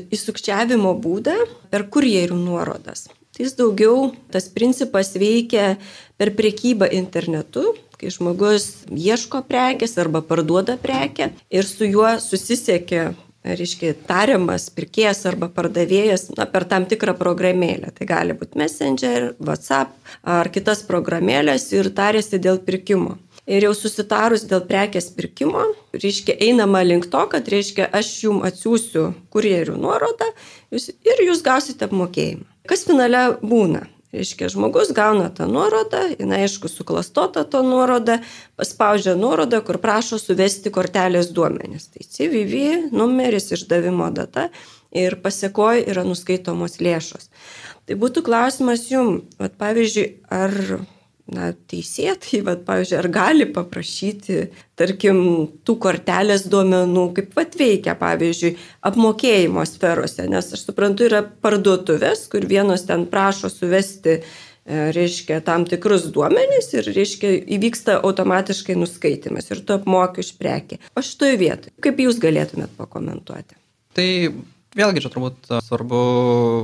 [0.07, 1.35] į sukčiavimo būdą
[1.71, 3.09] per kurjerių nuorodas.
[3.35, 5.73] Tai jis daugiau, tas principas veikia
[6.15, 13.09] per priekybą internetu, kai žmogus ieško prekės arba parduoda prekę ir su juo susisiekia,
[13.43, 17.91] reiškia, tariamas pirkėjas arba pardavėjas na, per tam tikrą programėlę.
[17.97, 24.45] Tai gali būti Messenger, WhatsApp ar kitas programėlės ir tarėsi dėl pirkimo ir jau susitarus
[24.49, 25.63] dėl prekės pirkimo,
[25.95, 30.31] reiškia, einama link to, kad, reiškia, aš jums atsiųsiu kurjerių nuorodą
[30.73, 32.47] jūs, ir jūs gausite apmokėjimą.
[32.69, 33.85] Kas finale būna?
[34.15, 38.21] Reiškia, žmogus gauna tą nuorodą, jinai aišku suklastota to nuorodą,
[38.55, 41.89] paspaudžia nuorodą, kur prašo suvesti kortelės duomenis.
[41.91, 44.47] Tai CVV, numeris, išdavimo data
[44.95, 47.27] ir pasiekoja yra nuskaitomos lėšos.
[47.85, 50.55] Tai būtų klausimas jums, pavyzdžiui, ar
[51.31, 54.39] na, teisėtai, bet, pavyzdžiui, ar gali paprašyti,
[54.77, 55.19] tarkim,
[55.65, 58.53] tų kortelės duomenų, kaip pat veikia, pavyzdžiui,
[58.85, 65.65] apmokėjimo sferose, nes aš suprantu, yra parduotuvės, kur vienos ten prašo suvesti, e, reiškia, tam
[65.69, 70.83] tikrus duomenys ir, reiškia, įvyksta automatiškai nuskaitimas ir tu apmoki už prekį.
[70.93, 73.57] O šitoje vietoje, kaip jūs galėtumėt pakomentuoti?
[73.97, 74.09] Tai
[74.75, 75.97] Vėlgi čia turbūt svarbu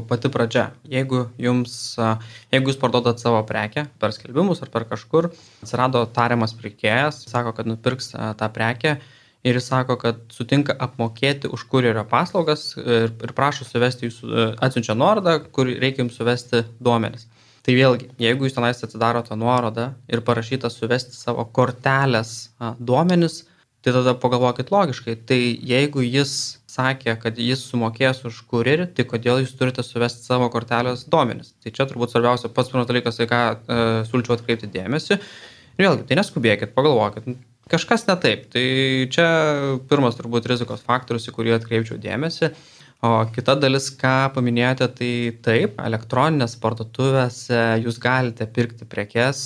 [0.09, 0.65] pati pradžia.
[0.91, 1.95] Jeigu, jums,
[2.51, 5.29] jeigu jūs parduodat savo prekę per skelbimus ar per kažkur,
[5.63, 8.97] atsirado tariamas pirkėjas, sako, kad nupirks tą prekę
[9.47, 14.97] ir jis sako, kad sutinka apmokėti už kurjerio paslaugas ir, ir prašo suvesti jūsų, atsiunčia
[14.99, 17.29] nuorodą, kur reikia jums suvesti duomenis.
[17.63, 22.49] Tai vėlgi, jeigu jūs tenais atsidarote nuorodą ir parašyta suvesti savo kortelės
[22.81, 23.45] duomenis,
[23.81, 25.15] tai tada pagalvokit logiškai.
[25.29, 30.49] Tai jeigu jis sakė, kad jis sumokės už kurjerį, tai kodėl jūs turite suvesti savo
[30.53, 31.53] kortelės duomenis?
[31.63, 33.79] Tai čia turbūt svarbiausia pats pirmas dalykas, į ką e,
[34.09, 35.17] siūlyčiau atkreipti dėmesį.
[35.77, 37.27] Ir vėlgi, tai neskubėkit, pagalvokit,
[37.71, 38.47] kažkas ne taip.
[38.53, 38.65] Tai
[39.13, 39.27] čia
[39.91, 42.51] pirmas turbūt rizikos faktorius, į kurį atkreipčiau dėmesį.
[43.01, 49.39] O kita dalis, ką paminėjote, tai taip, elektroninės parduotuvėse jūs galite pirkti prekes,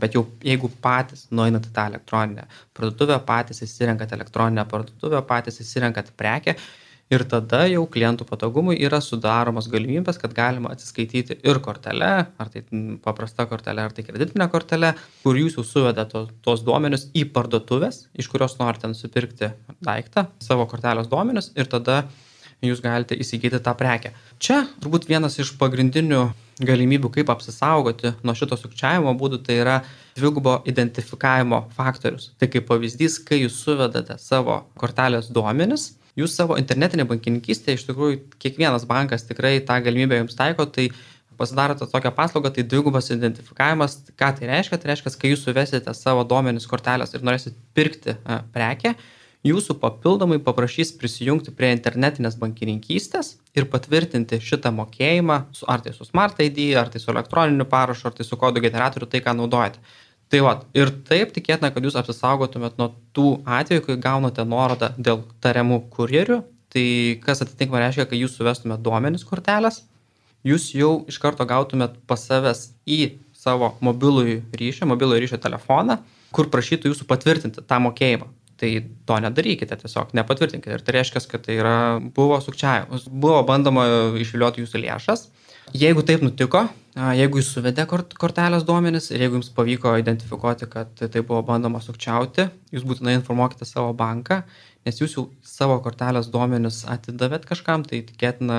[0.00, 6.56] bet jau jeigu patys nueinate tą elektroninę parduotuvę, patys įsirenkate elektroninę parduotuvę, patys įsirenkate prekę
[7.12, 12.64] ir tada jau klientų patogumui yra sudaromos galimybės, kad galima atsiskaityti ir kortelę, ar tai
[13.04, 18.06] paprasta kortelė, ar tai kreditinė kortelė, kur jūs jau suvedate to, tos duomenis į parduotuvės,
[18.16, 19.52] iš kurios norite nusipirkti
[19.84, 22.06] daiktą, savo kortelės duomenis ir tada
[22.64, 24.12] jūs galite įsigyti tą prekę.
[24.42, 26.22] Čia turbūt vienas iš pagrindinių
[26.66, 29.76] galimybių, kaip apsisaugoti nuo šito sukčiavimo būdų, tai yra
[30.16, 32.30] dvigubo identifikavimo faktorius.
[32.40, 38.22] Tai kaip pavyzdys, kai jūs suvedate savo kortelės duomenis, jūs savo internetinė bankininkystė, iš tikrųjų
[38.40, 40.88] kiekvienas bankas tikrai tą galimybę jums taiko, tai
[41.36, 44.78] pasidarote tokią paslaugą, tai dvigubas identifikavimas, ką tai reiškia?
[44.80, 48.16] Tai reiškia, kai jūs suvesite savo duomenis kortelės ir norėsite pirkti
[48.54, 48.94] prekę,
[49.46, 55.38] jūsų papildomai paprašys prisijungti prie internetinės bankininkystės ir patvirtinti šitą mokėjimą,
[55.70, 59.08] ar tai su Smart ID, ar tai su elektroniniu parašu, ar tai su kodų generatoriu,
[59.10, 59.80] tai ką naudojate.
[60.32, 65.22] Tai va, ir taip tikėtina, kad jūs apsisaugotumėt nuo tų atvejų, kai gaunate nuorodą dėl
[65.44, 66.42] tariamų kurjerių
[66.76, 69.84] Tai kas atitinkamai reiškia, kai jūs suvestumėt duomenis kortelės,
[70.44, 76.00] jūs jau iš karto gautumėt pas savęs į savo mobilųjį ryšį, mobilųjį ryšio telefoną,
[76.36, 78.28] kur prašytų jūsų patvirtinti tą mokėjimą.
[78.56, 78.70] Tai
[79.08, 80.78] to nedarykite, tiesiog nepatvirtinkite.
[80.78, 81.74] Ir tai reiškia, kad tai yra,
[82.16, 83.84] buvo sukčiavimas, buvo bandoma
[84.16, 85.26] išvilioti jūsų lėšas.
[85.76, 86.62] Jeigu taip nutiko,
[87.18, 92.46] jeigu jūs suvedė kortelės duomenis ir jeigu jums pavyko identifikuoti, kad tai buvo bandoma sukčiauti,
[92.72, 94.44] jūs būtinai informuokite savo banką
[94.86, 98.58] nes jūs jau savo kortelės duomenis atidavėt kažkam, tai tikėtina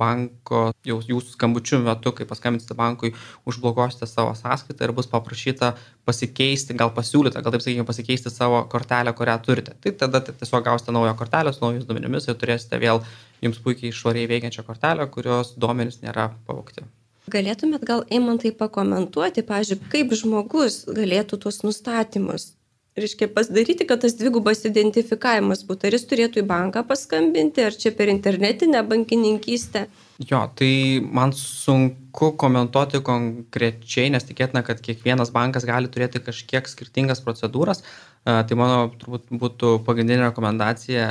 [0.00, 3.12] banko, jau jūsų skambučių metu, kai paskambinsite bankui,
[3.48, 5.74] užblokuosite savo sąskaitą ir bus paprašyta
[6.08, 9.76] pasikeisti, gal pasiūlyta, gal taip sakykime, pasikeisti savo kortelę, kurią turite.
[9.84, 13.04] Tai tada tiesiog gausite naują kortelę su naujais duomenimis ir turėsite vėl
[13.44, 16.88] jums puikiai švariai veikiančią kortelę, kurios duomenys nėra pavokti.
[17.26, 22.52] Galėtumėt gal eimantai pakomentuoti, pažiūrėjau, kaip žmogus galėtų tuos nustatymus
[22.96, 25.88] reiškia pasidaryti, kad tas dvigubas identifikavimas būtų.
[25.88, 29.86] Ar jis turėtų į banką paskambinti, ar čia per internetinę bankininkystę?
[30.30, 30.70] Jo, tai
[31.04, 37.84] man sunku komentuoti konkrečiai, nes tikėtina, kad kiekvienas bankas gali turėti kažkiek skirtingas procedūras.
[38.24, 41.10] Tai mano turbūt būtų pagrindinė rekomendacija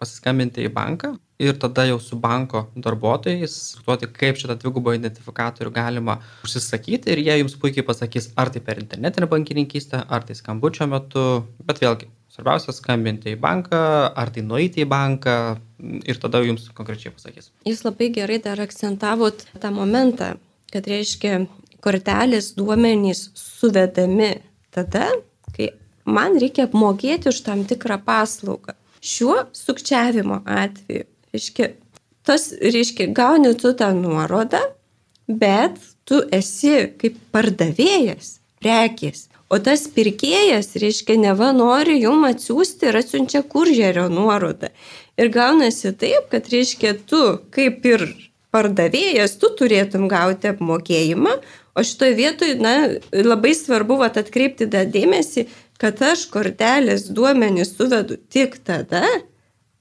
[0.00, 6.18] pasiskambinti į banką ir tada jau su banko darbuotojais diskutuoti, kaip šitą dvigubą identifikatorių galima
[6.46, 11.26] užsisakyti ir jie jums puikiai pasakys, ar tai per internetinę bankininkystę, ar tai skambučio metu,
[11.68, 13.82] bet vėlgi, svarbiausia skambinti į banką,
[14.16, 15.36] ar tai nueiti į banką
[16.08, 17.50] ir tada jums konkrečiai pasakys.
[17.68, 20.34] Jūs labai gerai dar akcentavot tą momentą,
[20.72, 21.44] kad reiškia
[21.84, 24.34] kortelės duomenys suvedami
[24.74, 25.10] tada,
[25.56, 25.70] kai
[26.08, 28.76] man reikia apmokėti už tam tikrą paslaugą.
[29.06, 31.70] Šiuo sukčiavimo atveju, reiškia,
[32.26, 34.62] tas, reiškia, gauni tu tą nuorodą,
[35.28, 39.26] bet tu esi kaip pardavėjas prekės.
[39.46, 44.72] O tas pirkėjas, reiškia, neva nori jum atsiųsti ir atsiunčia kurjerio nuorodą.
[45.20, 47.20] Ir gaunasi taip, kad, reiškia, tu
[47.54, 48.08] kaip ir
[48.54, 51.36] pardavėjas, tu turėtum gauti apmokėjimą,
[51.76, 52.74] o šitoje vietoje, na,
[53.12, 55.46] labai svarbu vat, atkreipti dėmesį,
[55.78, 59.04] kad aš kortelės duomenys suvedu tik tada,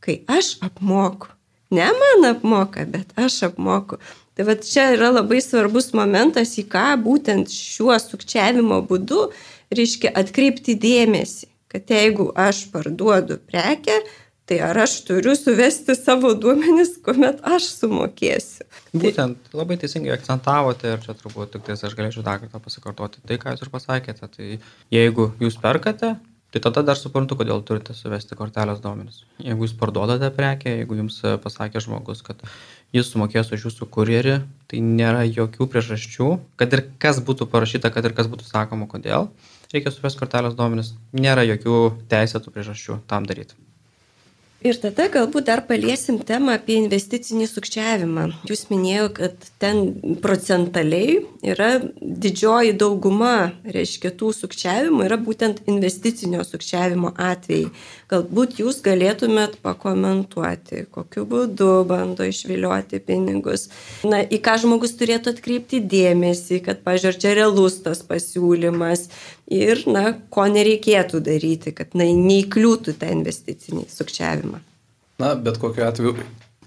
[0.04, 1.35] kai aš apmoku.
[1.76, 4.00] Ne man apmoka, bet aš apmoku.
[4.36, 9.30] Tai va čia yra labai svarbus momentas, į ką būtent šiuo sukčiavimo būdu
[9.76, 14.02] reiškia atkreipti dėmesį, kad jeigu aš parduodu prekę,
[14.46, 18.68] Tai ar aš turiu suvesti savo duomenis, kuomet aš sumokėsiu?
[18.94, 19.58] Būtent tai...
[19.58, 23.56] labai teisingai akcentavote ir čia turbūt tik tais aš galėčiau dar kartą pasikartoti tai, ką
[23.56, 24.30] jūs ir pasakėte.
[24.36, 24.60] Tai
[24.94, 26.14] jeigu jūs perkate,
[26.56, 29.26] tai tada dar suprantu, kodėl turite suvesti kortelės duomenis.
[29.44, 32.40] Jeigu jūs parduodate prekę, jeigu jums pasakė žmogus, kad
[32.96, 34.38] jis sumokės už jūsų kurjerį,
[34.72, 39.28] tai nėra jokių priežasčių, kad ir kas būtų parašyta, kad ir kas būtų sakoma, kodėl
[39.76, 43.60] reikia suvesti kortelės duomenis, nėra jokių teisėtų priežasčių tam daryti.
[44.66, 48.24] Ir tada galbūt dar paliesim temą apie investicinį sukčiavimą.
[48.50, 49.82] Jūs minėjau, kad ten
[50.24, 51.68] procentaliai yra
[52.02, 57.70] didžioji dauguma, reiškia, tų sukčiavimų yra būtent investicinio sukčiavimo atvejai.
[58.10, 63.68] Galbūt jūs galėtumėt pakomentuoti, kokiu būdu bando išvilioti pinigus,
[64.02, 69.12] na, į ką žmogus turėtų atkreipti dėmesį, kad, pažiūrėjau, čia realus tas pasiūlymas,
[69.52, 74.62] ir, na, ko nereikėtų daryti, kad na, neįkliūtų tą investicinį sukčiavimą.
[75.22, 76.16] Na, bet kokiu atveju,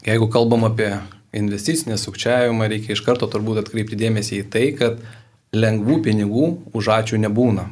[0.07, 0.93] jeigu kalbam apie
[1.37, 5.03] investicinį sukčiavimą, reikia iš karto turbūt atkreipti dėmesį į tai, kad
[5.53, 7.69] lengvų pinigų už ačiū nebūna.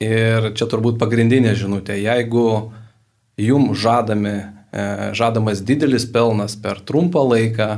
[0.00, 2.70] Ir čia turbūt pagrindinė žinutė, jeigu
[3.40, 4.36] jum žadami,
[4.72, 4.84] e,
[5.16, 7.68] žadamas didelis pelnas per trumpą laiką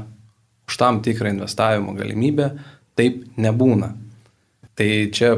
[0.68, 2.52] už tam tikrą investavimo galimybę,
[2.94, 3.92] taip nebūna.
[4.78, 5.34] Tai čia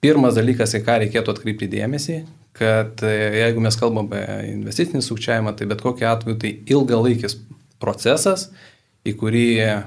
[0.00, 2.22] Pirmas dalykas, į ką reikėtų atkreipti dėmesį,
[2.56, 7.36] kad e, jeigu mes kalbame apie investicinį sukčiavimą, tai bet kokiu atveju tai ilgalaikis
[7.80, 8.48] procesas,
[9.04, 9.84] į kurį uh,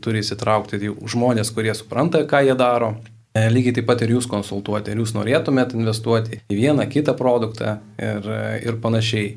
[0.00, 0.78] turi įsitraukti
[1.12, 2.94] žmonės, kurie supranta, ką jie daro.
[3.36, 7.76] E, lygiai taip pat ir jūs konsultuoti, ar jūs norėtumėt investuoti į vieną kitą produktą
[8.00, 8.26] ir,
[8.64, 9.34] ir panašiai.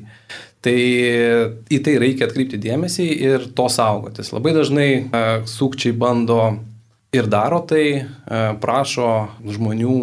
[0.64, 4.32] Tai į tai reikia atkreipti dėmesį ir to saugotis.
[4.32, 6.40] Labai dažnai uh, sukčiai bando
[7.14, 9.10] ir daro tai, e, prašo
[9.46, 9.98] žmonių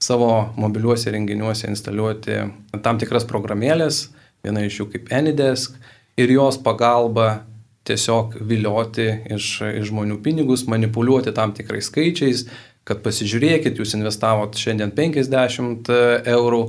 [0.00, 2.40] savo mobiliuose renginiuose instaliuoti
[2.82, 4.08] tam tikras programėlės,
[4.44, 5.76] viena iš jų kaip Anydesk,
[6.18, 7.44] ir jos pagalba
[7.88, 12.46] tiesiog vilioti iš, iš žmonių pinigus, manipuliuoti tam tikrais skaičiais,
[12.88, 15.92] kad pasižiūrėkit, jūs investavot šiandien 50
[16.32, 16.62] eurų,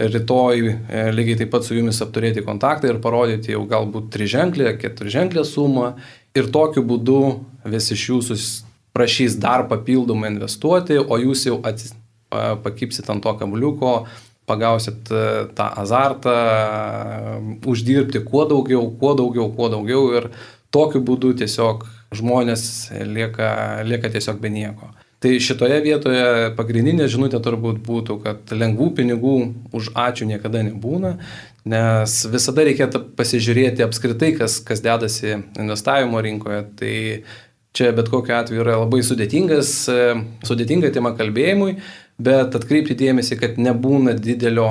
[0.00, 5.44] rytoj e, lygiai taip pat su jumis apturėti kontaktą ir parodyti jau galbūt triženklę, keturženklę
[5.44, 5.92] sumą.
[6.38, 7.20] Ir tokiu būdu
[7.68, 8.36] vis iš jūsų
[8.96, 11.94] prašys dar papildomai investuoti, o jūs jau atsis,
[12.64, 13.94] pakipsit ant to kabliuko,
[14.50, 15.24] pagausit e,
[15.54, 16.34] tą azartą,
[17.70, 20.30] uždirbti kuo daugiau, kuo daugiau, kuo daugiau ir
[20.74, 22.64] tokiu būdu tiesiog žmonės
[23.06, 23.50] lieka,
[23.86, 24.90] lieka tiesiog be nieko.
[25.20, 29.34] Tai šitoje vietoje pagrindinė žinutė turbūt būtų, kad lengvų pinigų
[29.76, 31.18] už ačiū niekada nebūna,
[31.68, 36.62] nes visada reikėtų pasižiūrėti apskritai, kas, kas dedasi investavimo rinkoje.
[36.80, 36.94] Tai
[37.76, 39.72] čia bet kokiu atveju yra labai sudėtingas,
[40.46, 41.76] sudėtinga tema kalbėjimui,
[42.20, 44.70] bet atkreipti dėmesį, kad nebūna didelio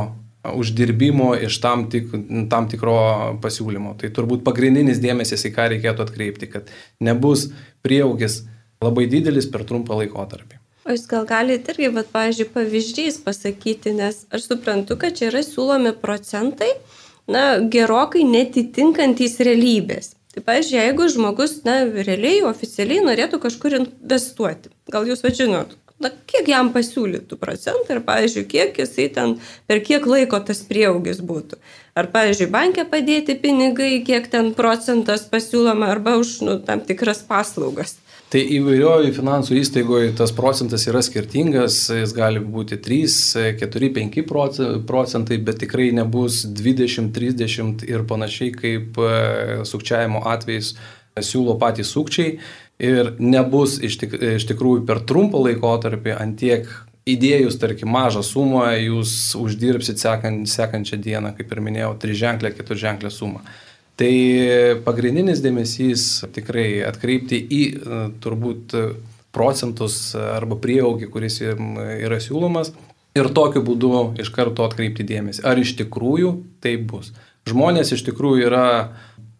[0.55, 2.11] uždirbimo iš tam, tik,
[2.51, 2.99] tam tikro
[3.43, 3.95] pasiūlymo.
[3.99, 6.71] Tai turbūt pagrindinis dėmesys, į ką reikėtų atkreipti, kad
[7.03, 7.49] nebus
[7.83, 8.43] prieaugis
[8.83, 10.59] labai didelis per trumpą laikotarpį.
[10.87, 15.43] O jūs gal galite irgi, bet, pavyzdžiui, pavyzdžiais pasakyti, nes aš suprantu, kad čia yra
[15.45, 16.71] siūlomi procentai,
[17.29, 20.15] na, gerokai netitinkantys realybės.
[20.39, 26.47] Tai, pavyzdžiui, jeigu žmogus, na, realiai, oficialiai norėtų kažkur investuoti, gal jūs važinot, na, kiek
[26.47, 29.33] jam pasiūlytų procentų ir, pavyzdžiui, kiek jisai ten,
[29.67, 31.59] per kiek laiko tas prieaugis būtų.
[31.91, 37.97] Ar, pavyzdžiui, bankė padėti pinigai, kiek ten procentas pasiūloma arba už nu, tam tikras paslaugas.
[38.29, 44.19] Tai įvairioji finansų įstaigoje tas procentas yra skirtingas, jis gali būti 3, 4, 5
[44.85, 49.15] procentai, bet tikrai nebus 20, 30 ir panašiai kaip e,
[49.65, 50.75] sukčiavimo atvejais
[51.25, 52.35] siūlo patys sukčiai
[52.77, 56.69] ir nebus iš, tik, iš tikrųjų per trumpą laikotarpį antiek
[57.09, 63.41] įdėjus, tarkim, mažą sumą, jūs uždirbsit sekant, sekančią dieną, kaip ir minėjau, triženklę, keturženklę sumą.
[63.99, 64.13] Tai
[64.85, 68.75] pagrindinis dėmesys tikrai atkreipti į e, turbūt
[69.35, 72.71] procentus arba prieaugį, kuris yra siūlomas
[73.17, 76.33] ir tokiu būdu iš karto atkreipti dėmesį, ar iš tikrųjų
[76.63, 77.13] tai bus.
[77.49, 78.65] Žmonės iš tikrųjų yra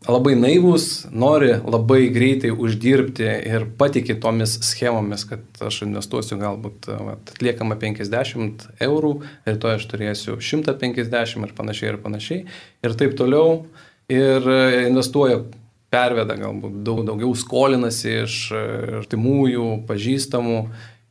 [0.08, 7.34] labai naivus, nori labai greitai uždirbti ir patikė tomis schemomis, kad aš investuosiu galbūt vat,
[7.36, 9.14] atliekama 50 eurų,
[9.50, 12.42] rytoj aš turėsiu 150 ir panašiai ir panašiai.
[12.86, 13.66] Ir taip toliau
[14.10, 15.42] ir e, investuoja,
[15.90, 18.64] perveda galbūt daug daugiau, skolinasi iš e,
[19.04, 20.60] artimųjų, pažįstamų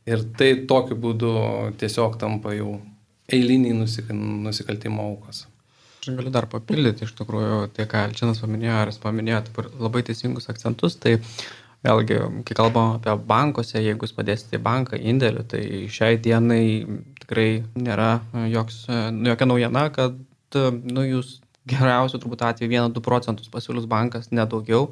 [0.09, 1.33] ir tai tokiu būdu
[1.79, 2.77] tiesiog tampa jau
[3.29, 5.45] eiliniai nusikaltimo aukos.
[5.99, 10.47] Aš galiu dar papildyti iš tikrųjų tai, ką Alčinas paminėjo, ar jis paminėjo labai teisingus
[10.51, 11.17] akcentus, tai
[11.85, 16.63] vėlgi, kai kalbam apie bankuose, jeigu jūs padėsite į banką indėlių, tai šiai dienai
[17.19, 18.13] tikrai nėra
[18.51, 18.85] joks,
[19.27, 20.17] jokia naujiena, kad
[20.55, 24.89] nu, jūs geriausiu turbūt atveju 1-2 procentus pasiūlys bankas, nedaugiau.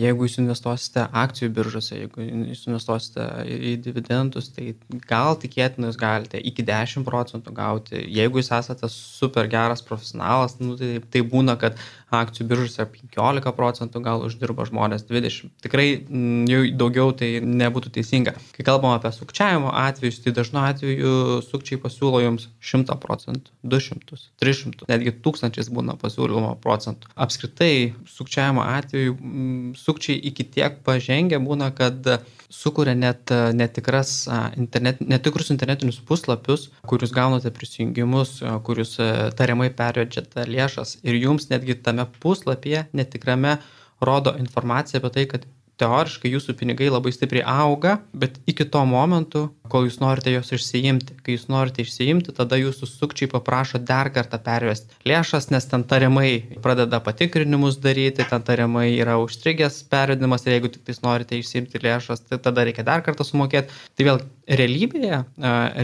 [0.00, 4.74] Jeigu jūs investuosite akcijų biržose, jeigu jūs investuosite į dividendus, tai
[5.08, 8.00] gal tikėtina jūs galite iki 10 procentų gauti.
[8.16, 11.78] Jeigu jūs esate super geras profesionalas, nu, tai, tai būna, kad
[12.14, 15.50] akcijų biržose 15 procentų gal uždirba žmonės 20.
[15.64, 18.36] Tikrai mm, jau daugiau tai nebūtų teisinga.
[18.54, 21.14] Kai kalbam apie sukčiavimo atvejus, tai dažnu atveju
[21.46, 27.10] sukčiai pasiūlo jums 100 procentų, 200, 300, netgi tūkstančiais būna pasiūlymo procentų.
[27.16, 34.26] Apskritai, sukčiavimo atveju mm, sukčiai iki tiek pažengę būna, kad sukuria net netikras,
[34.56, 38.96] internet, netikrus internetinius puslapius, kur jūs gaunate prisijungimus, kur jūs
[39.36, 43.58] tariamai pervedžiate lėšas ir jums netgi tame puslapyje netikrame
[44.00, 45.46] rodo informaciją apie tai, kad
[45.80, 51.18] teoriškai jūsų pinigai labai stipriai auga, bet iki to momentu, kol jūs norite juos išsiimti.
[51.24, 56.30] Kai jūs norite išsiimti, tada jūsų sukčiai paprašo dar kartą pervesti lėšas, nes ten tariamai
[56.64, 62.24] pradeda patikrinimus daryti, ten tariamai yra užstrigęs pervedimas ir jeigu tik tais norite išsiimti lėšas,
[62.30, 63.74] tai tada reikia dar kartą sumokėti.
[63.96, 64.22] Tai vėl
[64.60, 65.20] realybėje,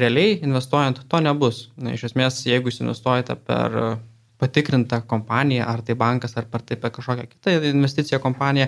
[0.03, 1.67] realiai investuojant to nebus.
[1.93, 3.79] Iš esmės, jeigu jūs investuojate per
[4.43, 8.67] patikrintą kompaniją, ar tai bankas, ar per tai per kažkokią kitą investiciją kompaniją,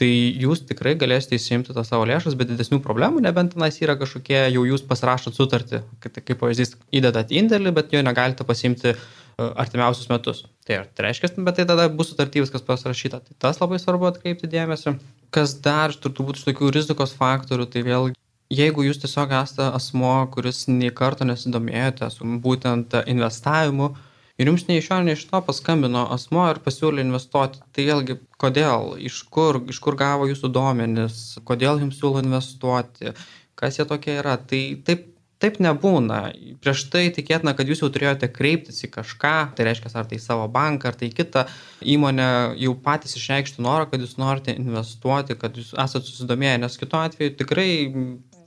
[0.00, 0.08] tai
[0.42, 4.64] jūs tikrai galėsite įsiimti tą savo lėšas, bet didesnių problemų, nebent tenais yra kažkokie, jau
[4.68, 8.98] jūs pasirašot sutartį, kad kaip pavyzdys įdedat indėlį, bet jo negalite pasimti e,
[9.46, 10.44] artimiausius metus.
[10.68, 13.22] Tai, tai reiškia, bet tai tada bus sutarty viskas pasirašyta.
[13.24, 14.98] Tai tas labai svarbu atkreipti dėmesį.
[15.32, 18.12] Kas dar turbūt iš tokių rizikos faktorių, tai vėl
[18.46, 22.06] Jeigu jūs tiesiog esate asmo, kuris nei karto nesidomėjote
[22.44, 23.88] būtent investavimu,
[24.38, 27.62] ir jums nei iš šio, nei iš to paskambino asmo ir pasiūlė investuoti.
[27.72, 33.14] Tai vėlgi, kodėl, iš kur, iš kur gavo jūsų duomenis, kodėl jums siūlo investuoti,
[33.56, 34.38] kas jie tokie yra.
[34.40, 36.30] Tai taip Taip nebūna.
[36.64, 40.46] Prieš tai tikėtina, kad jūs jau turėjote kreiptis į kažką, tai reiškia, ar tai savo
[40.48, 41.42] banką, ar tai kitą
[41.84, 42.28] įmonę,
[42.62, 47.36] jau patys išreikšti norą, kad jūs norite investuoti, kad jūs esate susidomėję, nes kitu atveju
[47.36, 47.68] tikrai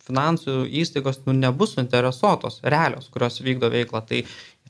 [0.09, 4.01] finansų įstaigos nu, nebus suinteresuotos, realios, kurios vykdo veiklą.
[4.09, 4.23] Tai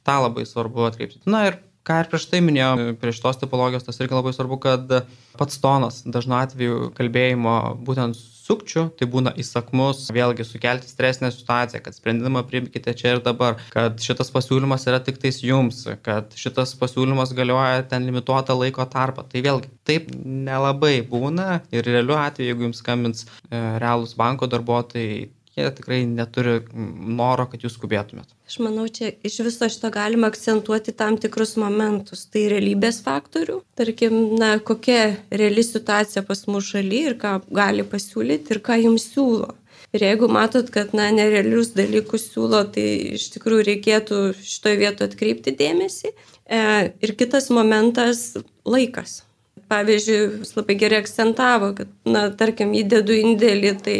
[0.07, 1.23] tą labai svarbu atkreipti.
[1.29, 4.91] Na ir ką ir prieš tai minėjau, prie šitos tipologijos tas irgi labai svarbu, kad
[5.39, 7.55] pats tonas dažnu atveju kalbėjimo
[7.87, 8.19] būtent
[8.49, 14.01] sukčių, tai būna įsakmus, vėlgi sukelti stresinę situaciją, kad sprendimą priimkite čia ir dabar, kad
[14.01, 19.27] šitas pasiūlymas yra tik tais jums, kad šitas pasiūlymas galioja ten limituotą laiko tarpą.
[19.29, 25.27] Tai vėlgi taip nelabai būna ir realiu atveju, jeigu jums skambins e, realūs banko darbuotojai,
[25.57, 28.31] jie tikrai neturi noro, kad jūs skubėtumėt.
[28.49, 32.25] Aš manau, čia iš viso šito galima akcentuoti tam tikrus momentus.
[32.31, 38.55] Tai realybės faktorių, tarkim, na, kokia reali situacija pas mūsų šaly ir ką gali pasiūlyti
[38.55, 39.53] ir ką jums siūlo.
[39.95, 45.55] Ir jeigu matot, kad, na, nerealius dalykus siūlo, tai iš tikrųjų reikėtų šitoje vietoje atkreipti
[45.57, 46.13] dėmesį.
[46.45, 46.61] E,
[47.01, 48.35] ir kitas momentas-
[48.75, 49.23] laikas
[49.69, 53.97] pavyzdžiui, jis labai gerai akcentavo, kad, na, tarkim, įdedu indėlį, tai,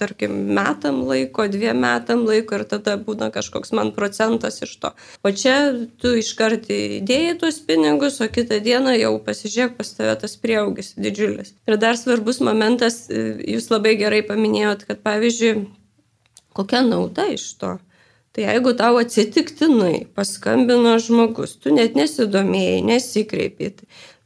[0.00, 4.92] tarkim, metam laiko, dviem metam laiko ir tada būna kažkoks man procentas iš to.
[5.24, 5.56] O čia
[6.00, 11.52] tu iškart įdėjai tuos pinigus, o kitą dieną jau pasižiūrėk, pas tave tas prieaugis didžiulis.
[11.68, 15.68] Ir dar svarbus momentas, jūs labai gerai paminėjot, kad, pavyzdžiui,
[16.56, 17.76] kokia nauda iš to?
[18.30, 23.72] Tai jeigu tau atsitiktinai paskambino žmogus, tu net nesidomėjai, nesikreipi,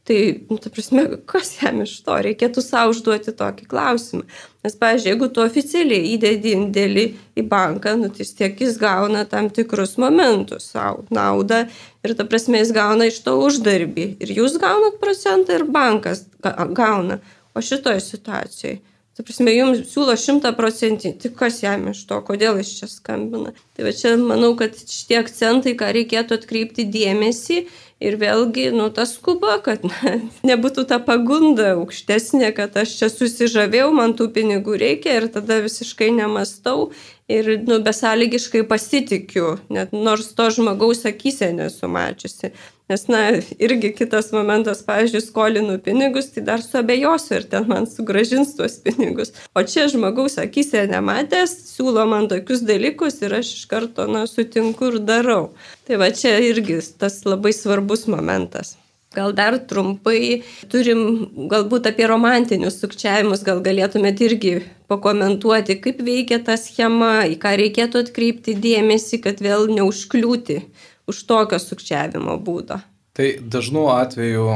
[0.05, 0.17] tai
[0.49, 2.15] nu, ta prasme, kas jam iš to?
[2.27, 4.23] Reikėtų savo užduoti tokį klausimą.
[4.65, 7.05] Nes, pavyzdžiui, jeigu tu oficialiai įdedi indėlį
[7.37, 11.65] į banką, nu, tai tiek jis gauna tam tikrus momentus savo naudą
[12.05, 14.09] ir, ta prasme, jis gauna iš to uždarbį.
[14.21, 17.21] Ir jūs gaunat procentą ir bankas gauna.
[17.55, 18.81] O šitoje situacijoje
[19.15, 23.53] Ta prasme, jums siūlo šimtą procentinį, tai kas jam iš to, kodėl jis čia skambina.
[23.71, 27.61] Tai va čia manau, kad šitie akcentai, ką reikėtų atkreipti dėmesį
[28.03, 30.17] ir vėlgi, nu, tas skuba, kad na,
[30.49, 36.11] nebūtų ta pagunda aukštesnė, kad aš čia susižavėjau, man tų pinigų reikia ir tada visiškai
[36.15, 36.89] nemastau
[37.31, 42.53] ir, nu, besąlygiškai pasitikiu, net nors to žmogaus akise nesu mačiusi.
[42.89, 43.19] Nes, na,
[43.57, 49.33] irgi kitas momentas, pavyzdžiui, skolinu pinigus, tai dar suabejosiu ir ten man sugražins tuos pinigus.
[49.57, 54.91] O čia žmogaus akise nematęs, siūlo man tokius dalykus ir aš iš karto, na, sutinku
[54.91, 55.49] ir darau.
[55.89, 58.75] Tai va čia irgi tas labai svarbus momentas.
[59.15, 61.01] Gal dar trumpai turim
[61.49, 64.57] galbūt apie romantinius sukčiavimus, gal galėtumėt irgi
[64.91, 70.65] pakomentuoti, kaip veikia ta schema, į ką reikėtų atkreipti dėmesį, kad vėl neužkliūti
[71.09, 72.79] už tokio sukčiavimo būdo?
[73.15, 74.47] Tai dažnu atveju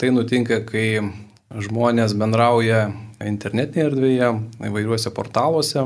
[0.00, 1.02] tai nutinka, kai
[1.48, 2.88] žmonės bendrauja
[3.24, 4.28] internetinėje erdvėje,
[4.68, 5.84] įvairiuose portaluose,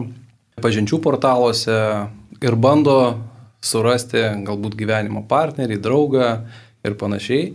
[0.63, 1.77] pažinčių portaluose
[2.43, 2.97] ir bando
[3.63, 6.33] surasti galbūt gyvenimo partnerį, draugą
[6.85, 7.55] ir panašiai.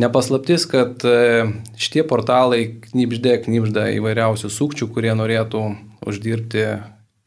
[0.00, 1.44] Nepaslaptis, kad e,
[1.76, 5.66] šitie portalai knybždė, knybžda įvairiausių sukčių, kurie norėtų
[6.08, 6.64] uždirbti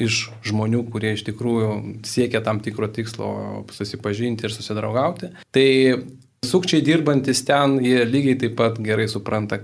[0.02, 1.70] iš žmonių, kurie iš tikrųjų
[2.08, 3.30] siekia tam tikro tikslo
[3.72, 5.32] susipažinti ir susidraugauti.
[5.56, 5.68] Tai
[6.46, 9.62] sukčiai dirbantis ten, jie lygiai taip pat gerai supranta,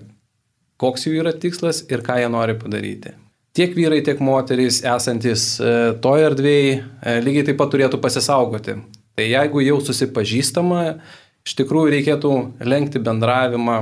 [0.81, 3.15] koks jų yra tikslas ir ką jie nori padaryti.
[3.51, 8.77] Tiek vyrai, tiek moterys esantis e, toje erdvėje lygiai taip pat turėtų pasisaugoti.
[9.19, 10.83] Tai jeigu jau susipažįstama,
[11.43, 12.31] iš tikrųjų reikėtų
[12.63, 13.81] lenkti bendravimą,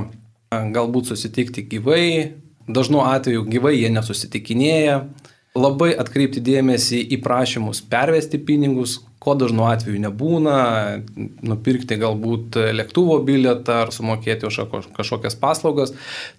[0.74, 2.32] galbūt susitikti gyvai,
[2.66, 4.96] dažnu atveju gyvai jie nesusitikinėja,
[5.58, 10.54] Labai atkreipti dėmesį į prašymus pervesti pinigus, ko dažnu atveju nebūna,
[11.42, 14.60] nupirkti galbūt lėktuvo bilietą ar sumokėti už
[14.96, 15.90] kažkokias paslaugas.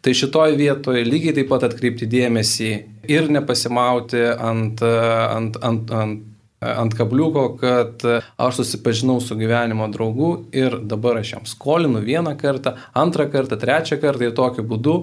[0.01, 2.71] Tai šitoje vietoje lygiai taip pat atkreipti dėmesį
[3.11, 6.30] ir nepasimauti ant, ant, ant, ant
[6.61, 8.03] ant kabliuko, kad
[8.37, 13.97] aš susipažinau su gyvenimo draugu ir dabar aš jam skolinu vieną kartą, antrą kartą, trečią
[14.01, 14.95] kartą ir tokiu būdu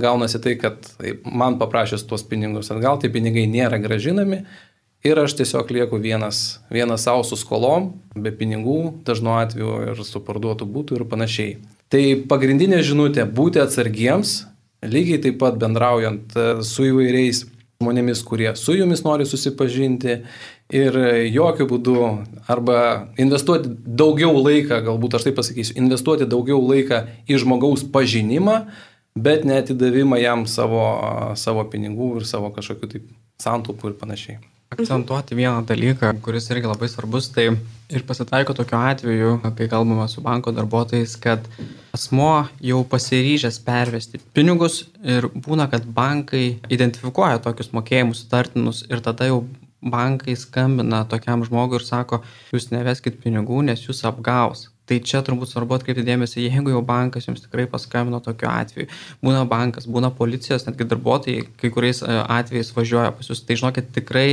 [0.00, 0.90] gaunasi tai, kad
[1.24, 4.42] man paprašęs tuos pinigus atgal, tai pinigai nėra gražinami
[5.06, 10.20] ir aš tiesiog lieku vienas, vienas savo su skolom, be pinigų, dažnu atveju ir su
[10.20, 11.58] parduotų būtų ir panašiai.
[11.88, 14.42] Tai pagrindinė žinutė- būti atsargiems,
[14.82, 17.46] lygiai taip pat bendraujant su įvairiais
[17.80, 20.22] žmonėmis, kurie su jumis nori susipažinti
[20.72, 20.96] ir
[21.30, 22.00] jokių būdų
[22.50, 22.78] arba
[23.20, 28.64] investuoti daugiau laiką, galbūt aš taip pasakysiu, investuoti daugiau laiką į žmogaus pažinimą,
[29.16, 30.82] bet netidavimą jam savo,
[31.38, 33.08] savo pinigų ir savo kažkokių taip
[33.42, 34.38] santaupų ir panašiai.
[34.74, 37.44] Akcentuoti vieną dalyką, kuris irgi labai svarbus, tai
[37.94, 41.46] ir pasitaiko tokiu atveju, kai kalbame su banko darbuotojais, kad
[41.94, 49.30] asmo jau pasiryžęs pervesti pinigus ir būna, kad bankai identifikuoja tokius mokėjimus sutartinus ir tada
[49.30, 49.44] jau
[49.82, 52.22] bankai skambina tokiam žmogui ir sako,
[52.52, 54.70] jūs neveskit pinigų, nes jūs apgaus.
[54.86, 58.86] Tai čia turbūt svarbu atkreipti dėmesį, jeigu jau bankas jums tikrai paskambino tokiu atveju,
[59.18, 63.90] būna bankas, būna policijos, netgi darbuotojai, kai kuriais e, atvejais važiuoja pas jūs, tai žinokit,
[63.96, 64.30] tikrai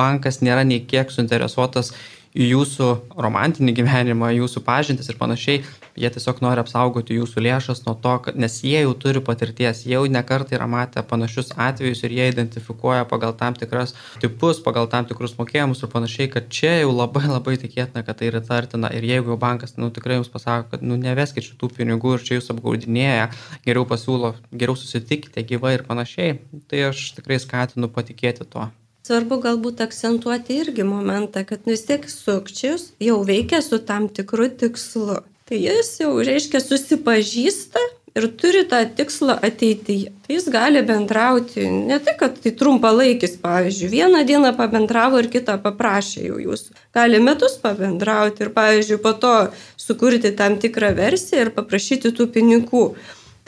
[0.00, 1.92] bankas nėra nei kiek suinteresuotas
[2.38, 5.62] į jūsų romantinį gyvenimą, jūsų pažintis ir panašiai,
[5.98, 10.04] jie tiesiog nori apsaugoti jūsų lėšas nuo to, kad, nes jie jau turi patirties, jau
[10.06, 15.34] nekartai yra matę panašius atvejus ir jie identifikuoja pagal tam tikras tipus, pagal tam tikrus
[15.40, 19.34] mokėjimus ir panašiai, kad čia jau labai labai tikėtina, kad tai yra tartina ir jeigu
[19.34, 23.30] jau bankas, nu tikrai jums pasako, kad, nu neveskit šitų pinigų ir čia jūs apgaudinėja,
[23.66, 26.38] geriau pasiūlo, geriau susitikite gyvai ir panašiai,
[26.70, 28.70] tai aš tikrai skatinu patikėti tuo.
[29.08, 35.22] Svarbu galbūt akcentuoti irgi momentą, kad vis tiek sukčius jau veikia su tam tikru tikslu.
[35.48, 37.86] Tai jis jau, reiškia, susipažįsta
[38.18, 40.12] ir turi tą tikslą ateityje.
[40.26, 45.56] Tai jis gali bendrauti, ne tai, kad tai trumpalaikis, pavyzdžiui, vieną dieną pabendravo ir kitą
[45.64, 46.76] paprašė jau jūsų.
[47.00, 49.36] Gali metus pabendrauti ir, pavyzdžiui, po to
[49.80, 52.90] sukurti tam tikrą versiją ir paprašyti tų pinigų.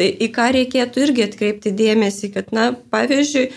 [0.00, 3.50] Tai į ką reikėtų irgi atkreipti dėmesį, kad, na, pavyzdžiui,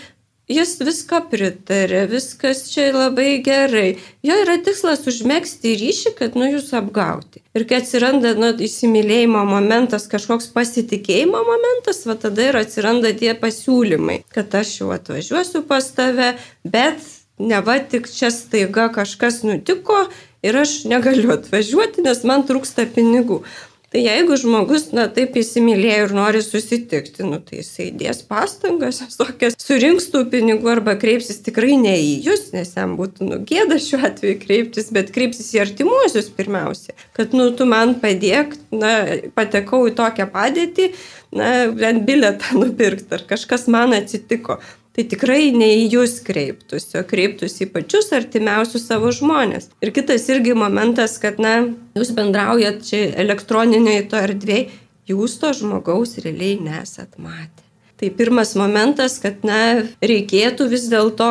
[0.44, 3.94] Jis viską pritarė, viskas čia labai gerai.
[4.20, 7.40] Jo yra tikslas užmėgsti ryšį, kad nu jūs apgauti.
[7.56, 14.20] Ir kai atsiranda nu, įsimylėjimo momentas, kažkoks pasitikėjimo momentas, va tada ir atsiranda tie pasiūlymai,
[14.36, 17.00] kad aš jau atvažiuosiu pas tave, bet
[17.40, 20.10] ne va tik čia staiga kažkas nutiko
[20.44, 23.40] ir aš negaliu atvažiuoti, nes man trūksta pinigų.
[23.94, 29.54] Tai jeigu žmogus, na, taip įsimylėjo ir nori susitikti, nu, tai jisai dės pastangas, tokias
[29.62, 34.40] surinks tų pinigų arba kreipsis tikrai ne į jūs, nes jam būtų nugėda šiuo atveju
[34.42, 38.96] kreiptis, bet kreipsis į artimuosius pirmiausia, kad, nu, tu man padėk, na,
[39.38, 40.90] patekau į tokią padėtį,
[41.38, 44.58] na, bent biletą nupirkti ar kažkas man atsitiko
[44.94, 49.70] tai tikrai ne į jūs kreiptųsi, o kreiptųsi į pačius artimiausius savo žmonės.
[49.82, 51.56] Ir kitas irgi momentas, kad, na,
[51.98, 54.70] jūs bendraujat čia elektroninėje to erdvėje,
[55.10, 57.64] jūs to žmogaus realiai nesat matę.
[58.00, 61.28] Tai pirmas momentas, kad, na, reikėtų vis dėlto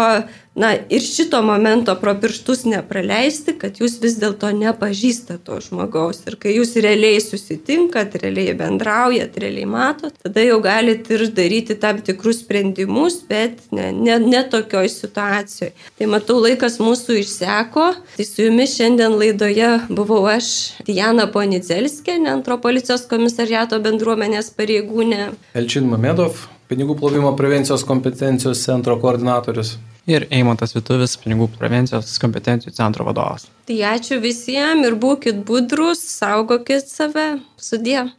[0.56, 6.22] na ir šito momento pro pirštus nepraleisti, kad jūs vis dėlto nepažįstate to žmogaus.
[6.30, 12.02] Ir kai jūs realiai susitinkat, realiai bendraujat, realiai matot, tada jau galite ir daryti tam
[12.06, 15.72] tikrus sprendimus, bet ne, ne, ne tokioj situacijoje.
[15.98, 17.88] Tai matau, laikas mūsų išseko.
[18.18, 20.52] Tai su jumis šiandien laidoje buvau aš,
[20.86, 25.32] Diana Ponidzelskė, antro policijos komisariato bendruomenės pareigūnė.
[25.58, 29.76] Elčin Mamedov, pinigų plovimo prevencijos kompetencijos centro koordinatorius
[30.10, 33.48] ir Eimontas Vituvis, pinigų prevencijos kompetencijų centro vadovas.
[33.68, 37.40] Tai ačiū visiems ir būkite budrus, saugokit save.
[37.60, 38.10] Sudė.